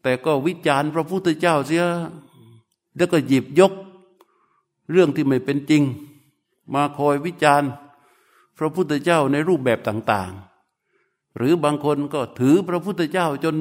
[0.04, 1.86] แต่ก็วิจารณ์พระพุทธเจ้าเสีย
[3.00, 3.74] แล้วก็หยิบยก
[4.92, 5.84] เรื่องที่ไม่เป็นจริง
[6.74, 7.70] มาคอยวิจารณ์
[8.58, 10.32] พระพุทธเจ้าในรูปแบบต่าง
[10.84, 13.56] ๆ หรือบางคนก็ถือพระพุทธเจ้าจน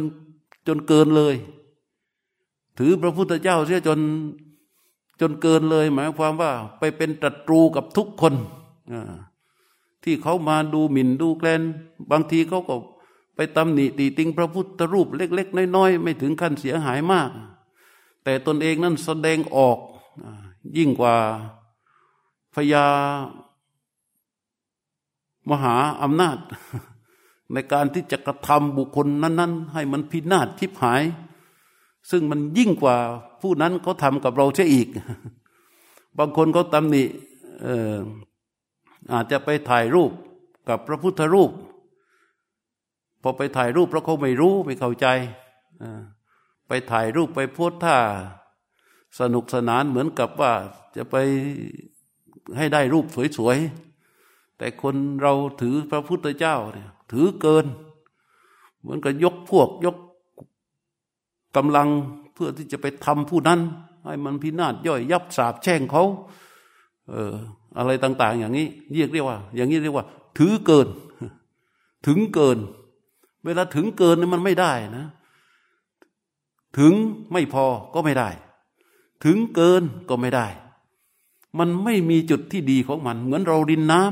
[0.66, 1.35] จนเกินเลย
[2.79, 4.01] ถือพระพุทธเจ้าเสียจน
[5.20, 8.35] จนเกินเลย หมายความว่าไปเป็นตตรูกับทุกคน
[10.05, 11.62] ที่เขามาดูหมิ่นดูแกลน
[12.11, 12.74] บางทีเขาก็
[13.37, 17.31] ไปตำหนิตีติงพระพุทธรูปเล็ก ๆ น้อย ๆ ไม่ถึงขั้นเสียหายมาก
[18.29, 19.79] แต่ตนเองนั้นแสดงออก
[20.77, 21.17] ยิ่งกว่า
[22.55, 22.87] พญา
[25.51, 26.38] มหาอำนาจ
[27.53, 31.03] ในการที่จะกระทำบุคคลนั้น ๆ ให้มันพินาศทิพหาย
[32.11, 32.97] ซึ่งมันยิ่งกว่า
[33.41, 34.88] ผู้นั้นเขาทำกับเราเช่อีก
[36.19, 37.05] บางคนเขาตำหนิ
[39.12, 40.11] อาจจะไปถ่ายรูป
[40.69, 41.51] กับพระพุทธรูป
[43.23, 45.07] พอไปถ่ายรูปเพราะเขาไม่รู้ไม่เข้าใจ
[46.69, 47.99] ไปถ่ายรูปไปโพสท่า
[49.19, 50.53] สนุกสนานเหมือนกับว่า
[50.97, 51.17] จะไป
[52.57, 53.07] ให้ได้รูป
[53.39, 57.67] สวยๆ แต่คนเราถือพระพุทธเจ้าเนี่ยถือเกิน
[58.81, 59.97] เหมือนกับยกพวกยก
[61.57, 61.89] กำลัง
[62.35, 63.61] เพื่อที่จะไปทำผู้นั้น
[64.05, 66.05] ให้มันพินาศย่อยยับสาบแช่งเขา
[67.09, 67.35] เออ
[67.79, 70.07] อะไรต่าง ๆ อย่างนี้เรียกเรียกว่า อย่างนี้เรียกว่า
[70.39, 70.89] ถือเกิน
[72.07, 72.59] ถึงเกิน
[73.45, 75.07] เวลาถึงเกินนี่มันไม่ได้นะ
[76.79, 76.95] ถึง
[77.33, 77.64] ไม่พอ
[77.95, 78.31] ก็ไม่ได้
[79.25, 80.47] ถึงเกินก็ไม่ได้
[81.59, 84.03] มันไม่มีจุดที่ดีของมัน เหมือนเราดินน้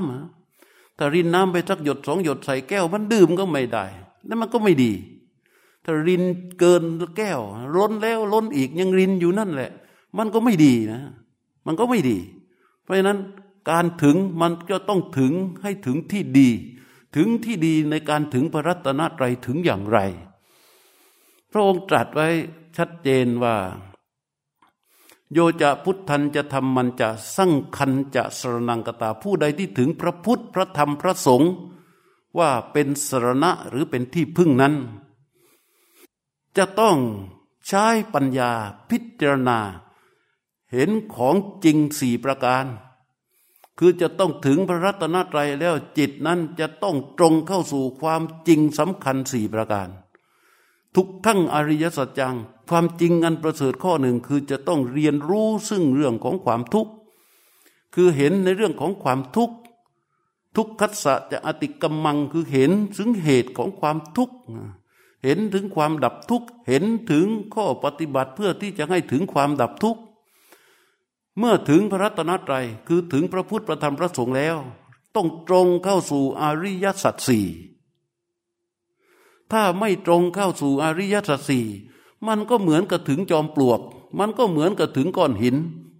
[0.44, 3.84] ำถ้ารินน้ำไปสักหยดสองหยดใส่แก้ว มันดื่มก็ไม่ได้
[4.26, 4.92] แล้วมันก็ไม่ดี
[5.84, 6.22] ถ้าริน
[6.58, 6.82] เกิน
[7.16, 7.40] แก้ว
[7.76, 9.70] ล้นแล้วล้นอีกยังรินอยู่นั่นแหละ
[10.18, 11.02] มันก็ไม่ดีนะ
[11.66, 12.18] มันก็ไม่ดี
[12.82, 13.18] เพราะฉะนั้น
[13.70, 16.48] การถึงมันจะต้องถึงให้ถึงที่ดี
[17.16, 19.98] ถึงที่ดีในการถึงพระรัตนตรัยถึงอย่างไร
[21.50, 22.28] พระองค์ตรัสไว้
[22.76, 23.56] ชัดเจนว่า
[25.32, 31.52] โยจะพุทธันจะทำมันจะสั่งคันจะสรนังกตาผู้ใดที่ถึงพระพุทธพระธรรมพระสงฆ์
[32.38, 34.74] ว่าเป็นสรณะหรือเป็นที่พึ่งนั้น
[36.56, 36.96] จะต้อง
[37.66, 38.50] ใช้ปัญญา
[38.90, 39.58] พิจารณา
[40.72, 42.64] เห็นของจริงสี่ประการ
[43.78, 49.88] คือจะต้องถึงพระรัตนตรัยแล้วจิตนั้นจะต้องตรงเข้าสู่ความจริงสำคัญสี่ประการ
[50.96, 52.36] ทุกทั้งอริยสัจจัง
[52.68, 56.92] ความจริงอันประเสริฐข้อหนึ่งคือจะต้องเรียนรู้ซึ่งเรื่องของความทุกข์
[57.94, 59.56] คือเห็นในเรื่องของความทุกข์
[60.56, 64.36] ทุกขัสสะจะอติกรรมังคือเห็นถึงเหตุของความทุกข์
[65.24, 70.00] เห็นถึงความดับทุกข์เห็นถึงข้อปฏิบัติเพื่อที่จะให้ถึงความดับทุกข์
[71.38, 74.56] เมื่อถึงพระรัตนตรัยคือถึงพระพุทธประธรรมพระสงฆ์แล้ว
[75.14, 77.46] ต้องตรงเข้าสู่อริยสัจสี่
[79.52, 81.66] ถ้าไม่ตรงเข้าสู่อริยสัจสี่
[82.26, 83.80] มันก็เหมือนกับถึงจอมปลวก
[84.18, 85.56] มันก็เหมือนกับถึงก้อนหิน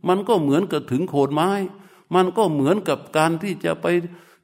[0.09, 1.51] มันก็เหมือนกับถึงโคนไม้
[2.15, 3.87] มันก็เหมือนกับการที่จะไป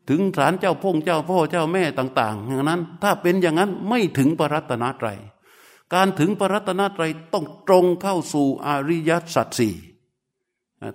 [0.08, 5.08] ถึงศาลเจ้าพงเจ้าพ่อเจ้าแม่ต่าง ๆ อย่างนั้น ถ้าเป็นอย่างนั้นไม่ถึงปรัตนาไตร
[5.94, 9.74] การถึงปรัตนาไตรต้องตรงเข้าสู่อริยสัจสี่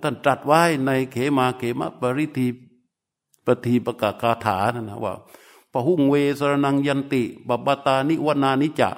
[0.02, 2.46] ท่านตรัสไว้ในเขมาเขมปริธี
[3.46, 5.14] ปฏิปกาคาถานะนะว่า
[5.86, 8.90] หุงเวสรนังยันติบบตานิวนานิจะ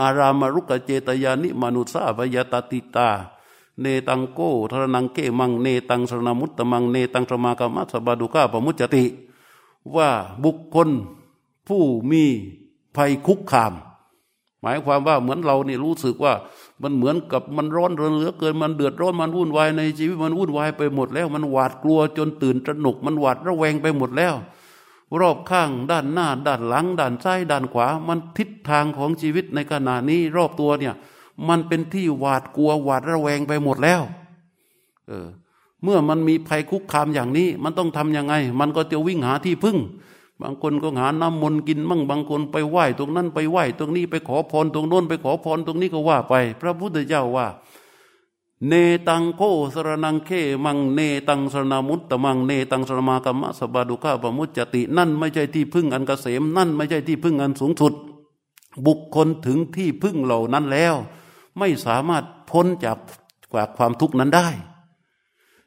[0.00, 3.08] อารามรุกเจตยานิมนุสาวยตติตา
[3.80, 9.04] เนตังโกทรนังเกมังเนตังสรณมุตตมังเนตังสมากรรมสบาดุกาปมุจติ
[9.94, 10.08] ว่า
[10.44, 10.88] บุคคล
[11.68, 12.24] ผู้มี
[12.96, 13.72] ภัยคุกคาม
[14.60, 16.32] หมายความว่าเหมือนเราเนี่ยรู้สึกว่า
[16.82, 24.34] มันเหมือนกับมันร้อนเรือนเหลือเกินมันเดือดร้อนมันวุ่นวายในชีวิตมันวุ่นวายไปหมดแล้ว มันหวาดกลัวจนตื่นตระหนกมันหวาดระแวงไปหมดแล้ว
[25.20, 30.94] รอบข้างด้านหน้า ด้านหลัง ด้านซ้าย ด้านขวา มันทิศทางของชีวิตในขณะนี้รอบตัวเนี่ย
[31.48, 34.02] มันเป็นที่หวาดกลัวหวาดระแวงไปหมดแล้ว
[35.08, 35.28] เออ
[35.82, 39.78] เมื่อมันมีภัยคุกคามอย่างนี้ มันต้องทำยังไง มันก็จะวิ่งหาที่พึ่ง
[40.42, 47.46] บางคนก็หาน้ำมนต์กินมั่งบางคนไปไหว้ตรงนั้นไปไหว้ตรงนี้ไปขอพรตรงโน้นไปขอพรตรงนี้ก็ว่าไป พระพุทธเจ้าว่า
[48.66, 48.72] เน
[49.08, 49.40] ตังโค
[49.74, 50.30] สรนังเค
[50.64, 57.94] มังเนตังสรณมุตตมังเนตังสรมากรรมสบาดุข้าปมุจจติ นั่นไม่ใช่ที่พึ่งอันกเกษมนั่นไม่ใช่ที่พึ่งอันสูงสุด
[58.86, 60.94] บุคคลถึงที่พึ่งเหล่านั้นแล้ว
[61.58, 62.98] ไม่สามารถพ้นจาก
[63.52, 64.48] กว่าความทุกข์นั้นได้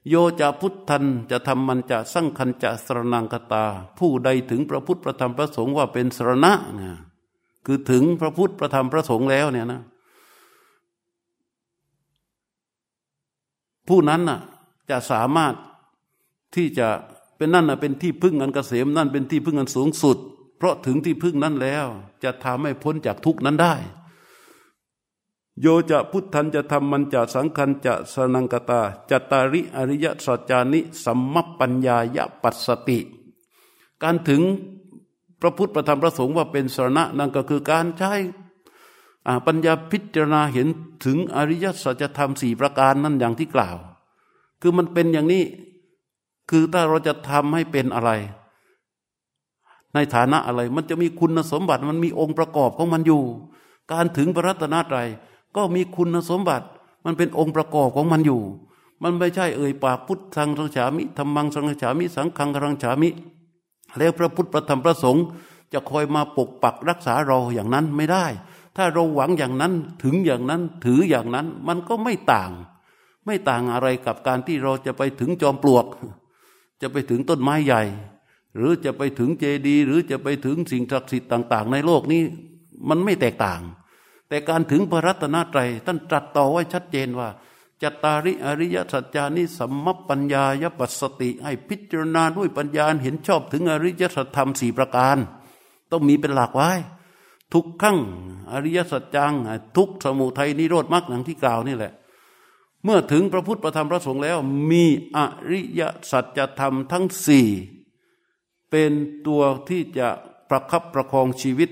[0.10, 3.64] โยจะพุทธันจะทำมันจะสั่งคันจะสรนังคตา
[3.98, 6.96] ผู้ใดถึงพระพุทธพระธรรมพระสงฆ์ว่าเป็นสรณะเนี่ย
[7.66, 9.82] คือถึงพระพุทธพระธรรมพระสงฆ์แล้วเนี่ยนะ
[13.88, 14.40] ผู้นั้นน่ะ
[14.90, 15.54] จะสามารถ
[16.56, 16.88] ที่จะ
[17.38, 20.18] เป็นนั่นน่ะเป็นที่พึ่งอันเกษมนั่นเป็นที่พึ่งอันสูงสุด
[20.58, 21.88] เพราะถึงที่พึ่งนั้นแล้ว
[22.24, 23.76] จะทำให้พ้นจากทุกนั้นได้
[25.62, 33.00] โยจะพุทธันจะทำมันจะสังคันจะสนังกตาจตาริอริยสัจจานิสัมมปัญญายะปัสสติ
[34.04, 34.42] การถึง
[35.42, 38.14] พระพุทธประธรรมพระสงฆ์ว่าเป็นสรณะนั่นก็คือการใช้
[39.48, 40.68] ปัญญาพิจารณาเห็น
[41.06, 43.78] ถึงอริยสัจธรรมสี่ประการนั่นอย่างที่กล่าว
[44.62, 45.44] คือมันเป็นอย่างนี้
[46.50, 48.12] คือถ้าเราจะทำให้เป็นอะไร
[49.94, 53.24] ในฐานะอะไร มันจะมีคุณสมบัติมันมีองค์ประกอบของมันอยู่
[53.92, 55.08] การถึงพระรัตนตรัย
[55.56, 56.68] ก็มีคุณสมบัติ
[57.06, 58.42] มันเป็นองค์ประกอบของมันอยู่
[59.04, 63.10] มันไม่ใช่เอ่ยปากพุทธังสังฉามิธรรมังสังฉามิ สังฆังสังฉามิ
[63.98, 65.26] แล้วพระพุทธประธรรมพระสงฆ์
[65.74, 68.26] จะคอยมาปกปักรักษาเราอย่างนั้นไม่ได้
[68.78, 72.52] ถ้าเราหวังอย่างนั้นถึงอย่างนั้นถืออย่างนั้น มันก็ไม่ต่าง
[73.26, 75.86] ไม่ต่างอะไรกับการที่เราจะไปถึงจอมปลวก
[76.82, 77.84] จะไปถึงต้นไม้ใหญ่
[78.56, 82.22] หรือจะไปถึงเจดีย์หรือจะไปถึงสิ่งศักดิ์สิทธิ์ต่าง ๆ ในโลกนี้
[82.90, 83.62] มันไม่แตกต่าง
[84.30, 87.30] แต่การถึงพระรัตนตรัยท่านตรัสต่อไว้ชัดเจนว่า
[87.82, 95.18] จตาริอริยสัจจานิสัมมปัญญายปัสสติ ให้พิจารณาด้วยปัญญาเห็นชอบถึงอริยสัจธรรมสี่ประการ
[95.92, 96.72] ต้องมีเป็นหลักไว้
[97.54, 98.00] ทุกขั้ง
[98.52, 99.34] อริยสัจจัง
[99.78, 101.94] ทุกสมุทัยนิโรธมรรคหนังที่กล่าวนี่แหละ
[102.84, 104.38] เมื่อถึงพระพุทธประธรรมพระสงฆ์แล้ว
[104.72, 104.84] มี
[105.18, 105.20] อ
[105.52, 105.82] ริย
[106.12, 107.48] สัจธรรมทั้งสี่
[108.70, 108.92] เป็น
[109.28, 110.08] ตัวที่จะ
[110.50, 111.70] ประคับประคองชีวิต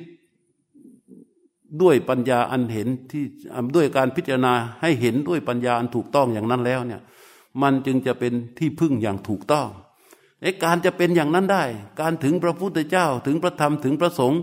[1.81, 3.23] ด้วยปัญญาอันเห็นที่
[3.75, 7.01] ด้วยการพิจารณาให้เห็นด้วยปัญญาอันถูกต้องอย่างนั้นแล้วเนี่ย
[7.61, 9.67] มันจึงจะเป็นที่พึ่งอย่างถูกต้อง
[10.41, 11.63] ไอ้การจะเป็นอย่างนั้นได้
[12.01, 14.41] การถึงพระพุทธเจ้าถึงพระธรรมถึงพระสงฆ์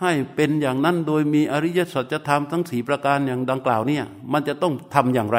[0.00, 5.38] ให้เป็นอย่างนั้นโดยมีอริยสัจธรรมทั้งสี่ประการอย่างดังกล่าวเนี่ยมันจะต้องทำอย่างไร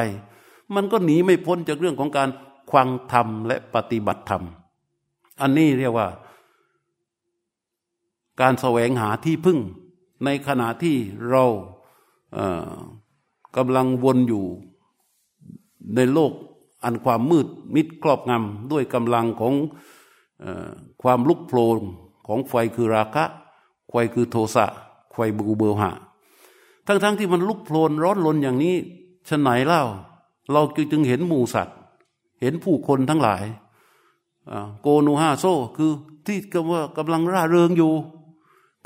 [0.75, 2.29] มันก็หนีไม่พ้นจากเรื่องของการ
[2.71, 4.43] ควังธรรมและปฏิบัติธรรม
[5.41, 6.07] อันนี้เรียกว่า
[8.41, 9.59] การแสวงหาที่พึ่ง
[10.25, 10.95] ในขณะที่
[11.29, 11.43] เรา
[12.33, 14.45] เกำลังวนอยู่
[15.95, 16.31] ในโลก
[16.83, 19.53] อันความมืดมิดครอบงำด้วยกำลังของ
[20.43, 20.45] อ
[21.03, 21.67] ความลุกโผล่
[22.27, 23.25] ของไฟคือราคะ
[23.91, 24.65] ไฟคือโทสะ
[25.13, 25.91] ไฟบูเบอหะ
[26.85, 28.75] ทั้งๆทที่มันลุกโผล่ร้อนรนอย่างนี้
[29.29, 29.81] ฉไหนเล่า
[30.51, 30.61] เรา
[30.91, 31.77] จึงเห็นหมู่สัตว์
[32.41, 33.43] เห็นผู้คนทั้งหลาย
[34.81, 35.45] โกนูฮาโซ
[35.77, 35.91] คือ
[36.25, 37.93] ที่กำว่ากำลังร่าเริงอยู่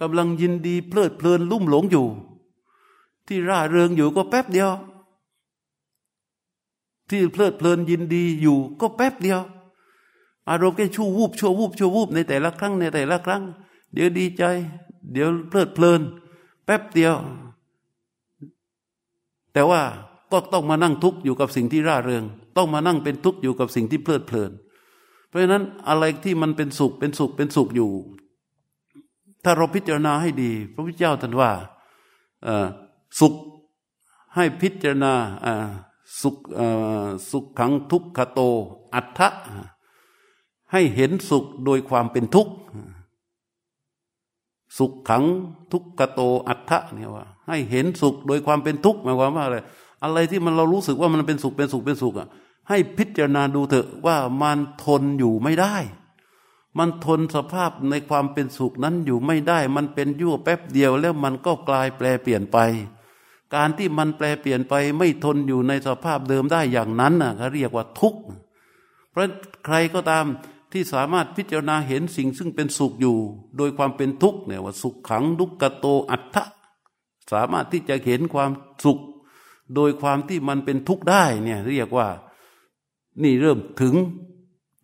[0.01, 2.05] กำลังยินดีเพลิดเพลินลุ่มหลงอยู่
[3.27, 4.71] ที่ร่าเริงอยู่ก็แป๊บเดียว
[7.09, 9.41] ที่เพลิดเพลินยินดีอยู่ก็แป๊บเดียว
[10.49, 13.43] อารมณ์แค่ชั่ววูบชั่ววูบชั่ววูบในแต่ละครั้งในแต่ละครั้ง
[13.93, 14.43] เดี๋ยวดีใจ
[15.11, 16.01] เดี๋ยวเพลิดเพลิน
[16.65, 17.15] แป๊บเดียว
[19.53, 19.81] แต่ว่า
[20.31, 22.23] ก็ต้องมานั่งทุกข์อยู่กับสิ่งที่ร่าเริง
[22.57, 24.51] ต้องมานั่งเป็นทุกข์อยู่กับสิ่งที่เพลิดเพลิน
[25.27, 27.91] เพราะฉะนั้นอะไรที่มันเป็นสุขเป็นสุขเป็นสุขอยู่
[29.43, 31.51] ถ้าเราพิจารณาให้ดี พระพุทธเจ้าท่านว่า
[33.19, 33.33] สุข
[34.35, 35.13] ให้พิจารณา
[36.21, 36.35] สุข
[37.31, 38.39] สุขขังทุกขโต
[38.93, 39.29] อัฏฐะ
[40.71, 42.53] ให้เห็นสุขโดยความเป็นทุกข์
[44.77, 45.23] สุขขัง
[45.71, 49.57] ทุกขโตอัฏฐะเนี่ยว่า ให้เห็นสุขโดยความเป็นทุกข์หมายความว่าอะไร
[50.03, 52.27] อะไรที่มันเรารู้สึกว่ามันเป็นสุขเป็นสุขเป็นสุขอะ
[52.69, 55.75] ให้พิจารณาดูเถอะว่ามันทนอยู่ไม่ได้
[56.77, 62.57] มันทนสภาพในความเป็นสุขนั้นอยู่ไม่ได้ มันเป็นยั่วแป๊บเดียวแล้วมันก็กลายแปลเปลี่ยนไป
[63.55, 68.21] การที่มันแปลเปลี่ยนไปไม่ทนอยู่ในสภาพเดิมได้อย่างนั้นน่ะเขาเรียกว่าทุกข์
[69.11, 69.29] เพราะ
[69.65, 70.25] ใครก็ตาม
[70.75, 73.17] ที่สามารถพิจารณาเห็นสิ่งซึ่งเป็นสุขอยู่
[73.57, 76.43] โดยความเป็นทุกข์เนี่ยว่าสุขขังดุกกโตอัตถะ
[77.31, 78.51] สามารถที่จะเห็นความ
[78.85, 78.99] สุข
[79.75, 82.07] โดยความที่มันเป็นทุกข์ได้เนี่ยเรียกว่า
[83.23, 83.95] นี่เริ่มถึง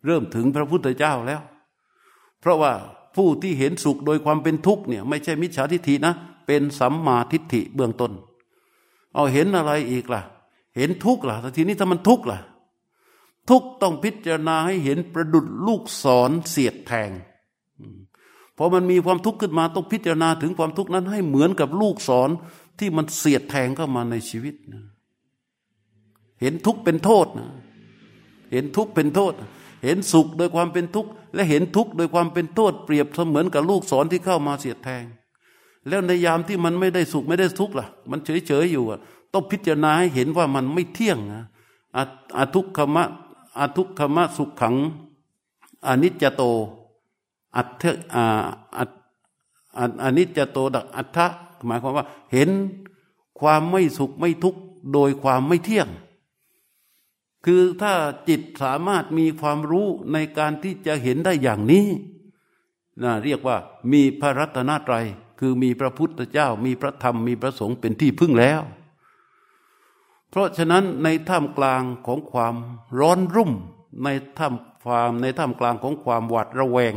[0.06, 1.40] เริ่มถึงพระพุทธเจ้าแล้ว
[2.40, 2.72] เพราะว่า
[3.16, 6.14] ผู้ที่เห็นสุขโดยความเป็นทุกข์เนี่ยไม่ใช่มิจฉาทิฏฐินะ
[6.46, 8.12] เป็นสัมมาทิฏฐิเบื้องต้น
[9.14, 10.22] เอาเห็นอะไรอีกล่ะ
[10.76, 12.38] เห็นทุกข์ล่ะทีนี้ถ้ามันทุกข์ล่ะ
[13.48, 17.10] ทุกต้องพิจารณาให้เห็นประดุดลูกศรเสียดแทง
[18.56, 22.30] พอมันมีความทุกข์ขึ้นมาต้องพิจารณาถึงความทุกข์นั้นให้เหมือนกับลูกศร
[22.78, 24.82] ที่มันเสียดแทงเข้ามาในชีวิตนะ
[26.40, 27.48] เห็นทุกข์เป็นโทษนะ
[28.52, 29.32] เห็นทุกข์เป็นโทษ
[29.84, 35.04] เห็นสุขโดยความเป็นทุกข์ และเห็นทุกข์โดยความเป็นโทษ เปรียบเสมือนกับลูกศรที่เข้ามาเสียดแทง
[35.88, 38.98] แล้วในยามที่มันไม่ได้สุขไม่ได้ทุกข์ล่ะ มันเฉยเฉยอยู่อะ
[39.32, 41.42] ต้องพิจารณาให้เห็นว่ามันไม่เที่ยงนะ
[42.38, 43.04] อาทุกขมะ
[43.58, 44.74] อทุกขมะสุขขัง
[45.86, 46.42] อนิจจโต
[47.56, 47.82] อัตเท
[48.14, 48.24] อา
[50.04, 51.26] อนิจจโตดักอัตถะ
[51.66, 52.50] หมายความว่า เห็น
[53.40, 54.60] ความไม่สุขไม่ทุกข์
[54.92, 55.88] โดยความไม่เที่ยง
[57.44, 57.92] คือถ้า
[58.28, 61.86] จิตสามารถมีความรู้ในการที่จะเห็นได้อย่างนี้
[63.02, 63.56] นะเรียกว่า
[63.92, 65.06] มีพระรัตนตรัย
[65.38, 68.62] คือมีพระพุทธเจ้า มีพระธรรมมีพระสงฆ์เป็นที่พึ่งแล้ว
[70.32, 72.54] เพราะฉะนั้นในท่ามกลางของความ
[72.98, 73.52] ร้อนรุ่ม
[74.04, 74.08] ใน
[74.38, 74.54] ท่าม
[74.84, 76.94] ความในท่ามกลางของความหวาดระแวง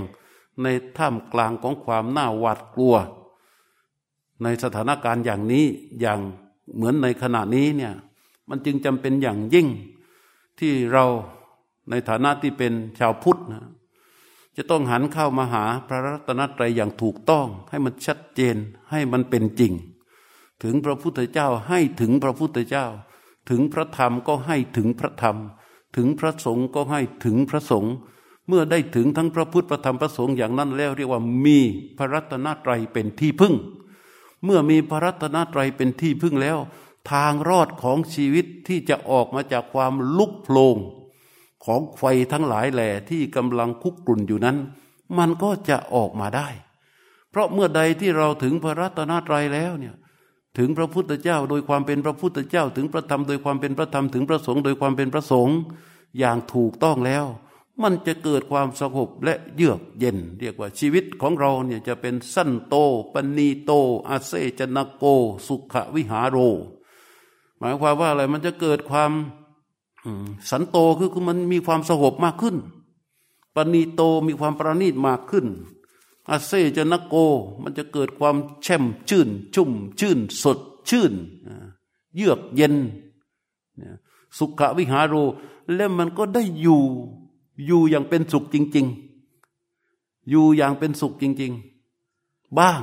[0.64, 0.68] ใน
[0.98, 2.96] ท่ามกลางของความน่าหวาดกลัว
[4.44, 5.66] ในสถานการณ์อย่างนี้
[6.00, 6.20] อย่าง
[6.76, 7.94] เหมือนในขณะนี้เนี่ย
[8.50, 9.68] มันจึงจำเป็นอย่างยิ่ง
[10.60, 11.06] ที่เรา
[11.90, 13.64] ในฐานะที่เป็นชาวพุทธนะ
[14.58, 18.56] จะต้องหันเข้ามาหาพระรัตนตรัยอย่างถูกต้อง ให้มันชัดเจน
[18.92, 19.74] ให้มันเป็นจริง
[20.64, 22.86] ถึงพระพุทธเจ้าให้ถึงพระพุทธเจ้า
[23.50, 25.38] ถึงพระธรรมก็ให้ถึงพระธรรม
[25.96, 27.94] ถึงพระสงฆ์ก็ให้ถึงพระสงฆ์
[28.48, 31.60] เมื่อได้ถึงทั้งพระพุทธพระธรรมพระสงฆ์อย่างนั้นแล้วเรียกว่ามี
[31.98, 33.54] พระรัตนตรัยเป็นที่พึ่ง
[34.44, 36.58] เมื่อมีพระรัตนตรัยเป็นที่พึ่งแล้ว
[37.12, 40.78] ทางรอดของชีวิตที่จะออกมาจากความลุกโผลง
[41.66, 44.58] ของไฟทั้งหลายแหล่ที่กำลังคุกกลุ่นอยู่นั้น
[45.18, 46.48] มันก็จะออกมาได้
[47.30, 49.96] เพราะเมื่อใดที่เราถึงพระรัตนตรัยแล้วเนี่ย
[50.58, 55.58] ถึงพระพุทธเจ้าโดยความเป็นพระพุทธเจ้า ถึงพระธรรมโดยความเป็นพระธรรมถึงพระสงฆ์โดยความเป็นพระสงฆ์
[56.20, 57.26] อย่างถูกต้องแล้ว
[57.82, 62.76] มันจะเกิดความสงบและเยือกเย็น เรียกว่าชีวิตของเราเนี่ยจะเป็นสั้นโต
[63.14, 63.72] ปณีโต
[64.08, 65.06] อาเซจนโก
[65.48, 66.38] สุขวิหารโร
[67.60, 69.12] หมายความว่าอะไรมันจะเกิดความ
[70.50, 72.56] สันโตคือคือมันมีความสงบมากขึ้น
[73.56, 75.46] ปณีโตมีความประณีตมากขึ้น
[76.30, 77.16] อาเซจะนโก
[77.62, 80.60] มันจะเกิดความแช่มชื่น ชุ่มชื่น สด
[80.90, 81.14] ชื่น
[82.16, 82.76] เยือกเย็น
[84.38, 85.16] สุขวิหารโร
[85.76, 86.82] แล้วมันก็ได้อยู่
[87.66, 88.86] อยู่อย่างเป็นสุขจริง
[89.58, 91.52] ๆ อยู่อย่างเป็นสุขจริง
[92.04, 92.82] ๆ บ้าง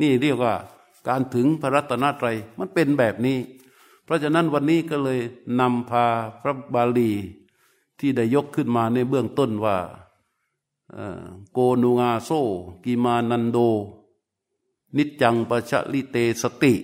[0.00, 0.54] นี่เรียกว่า
[1.08, 3.38] การถึงพระรัตนตรัยมันเป็นแบบนี้
[4.04, 5.20] เพราะฉะนั้นวันนี้ก็เลย
[5.60, 6.04] นำพา
[6.42, 7.10] พระบาลี
[7.98, 9.76] ที่ได้ยกขึ้นมาในเบื้องต้นว่า
[11.52, 12.30] โกนุงาโซ
[12.84, 13.58] กิมานันโด
[14.96, 16.74] นิจจังปะชะลิเตสติ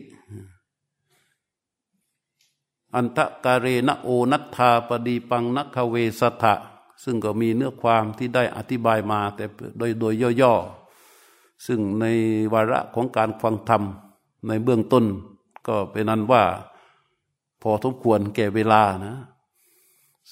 [2.94, 6.55] อันทะกาเรณโอนัทธาปดีปังนักเวสถะ
[7.03, 9.44] ซึ่งก็มีเนื้อความที่ได้อธิบายมา แต่
[9.78, 12.05] โดยโดยย่อๆ ซึ่งใน
[12.53, 13.82] วาระของการฟังธรรม
[14.46, 15.05] ในเบื้องต้น
[15.66, 16.44] ก็เป็นนั้นว่า
[17.62, 19.14] พอสมควรแก่เวลานะ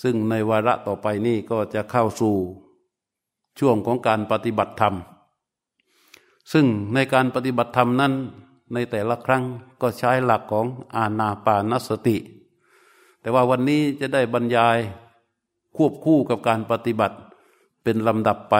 [0.02, 2.36] ซึ่งในวาระต่อไปนี้ก็จะเข้าสู่
[3.58, 4.94] ช่วงของการปฏิบัติธรรม
[6.52, 8.12] ซึ่งในการปฏิบัติธรรมนั้น
[8.74, 9.44] ในแต่ละครั้ง
[9.80, 12.16] ก็ใช้หลักของอาณาปานสติ
[13.20, 14.78] แต่ว่าวันนี้จะได้บรรยาย
[15.76, 17.16] ควบคู่กับการปฏิบัติ
[17.82, 18.56] เป็นลำดับไป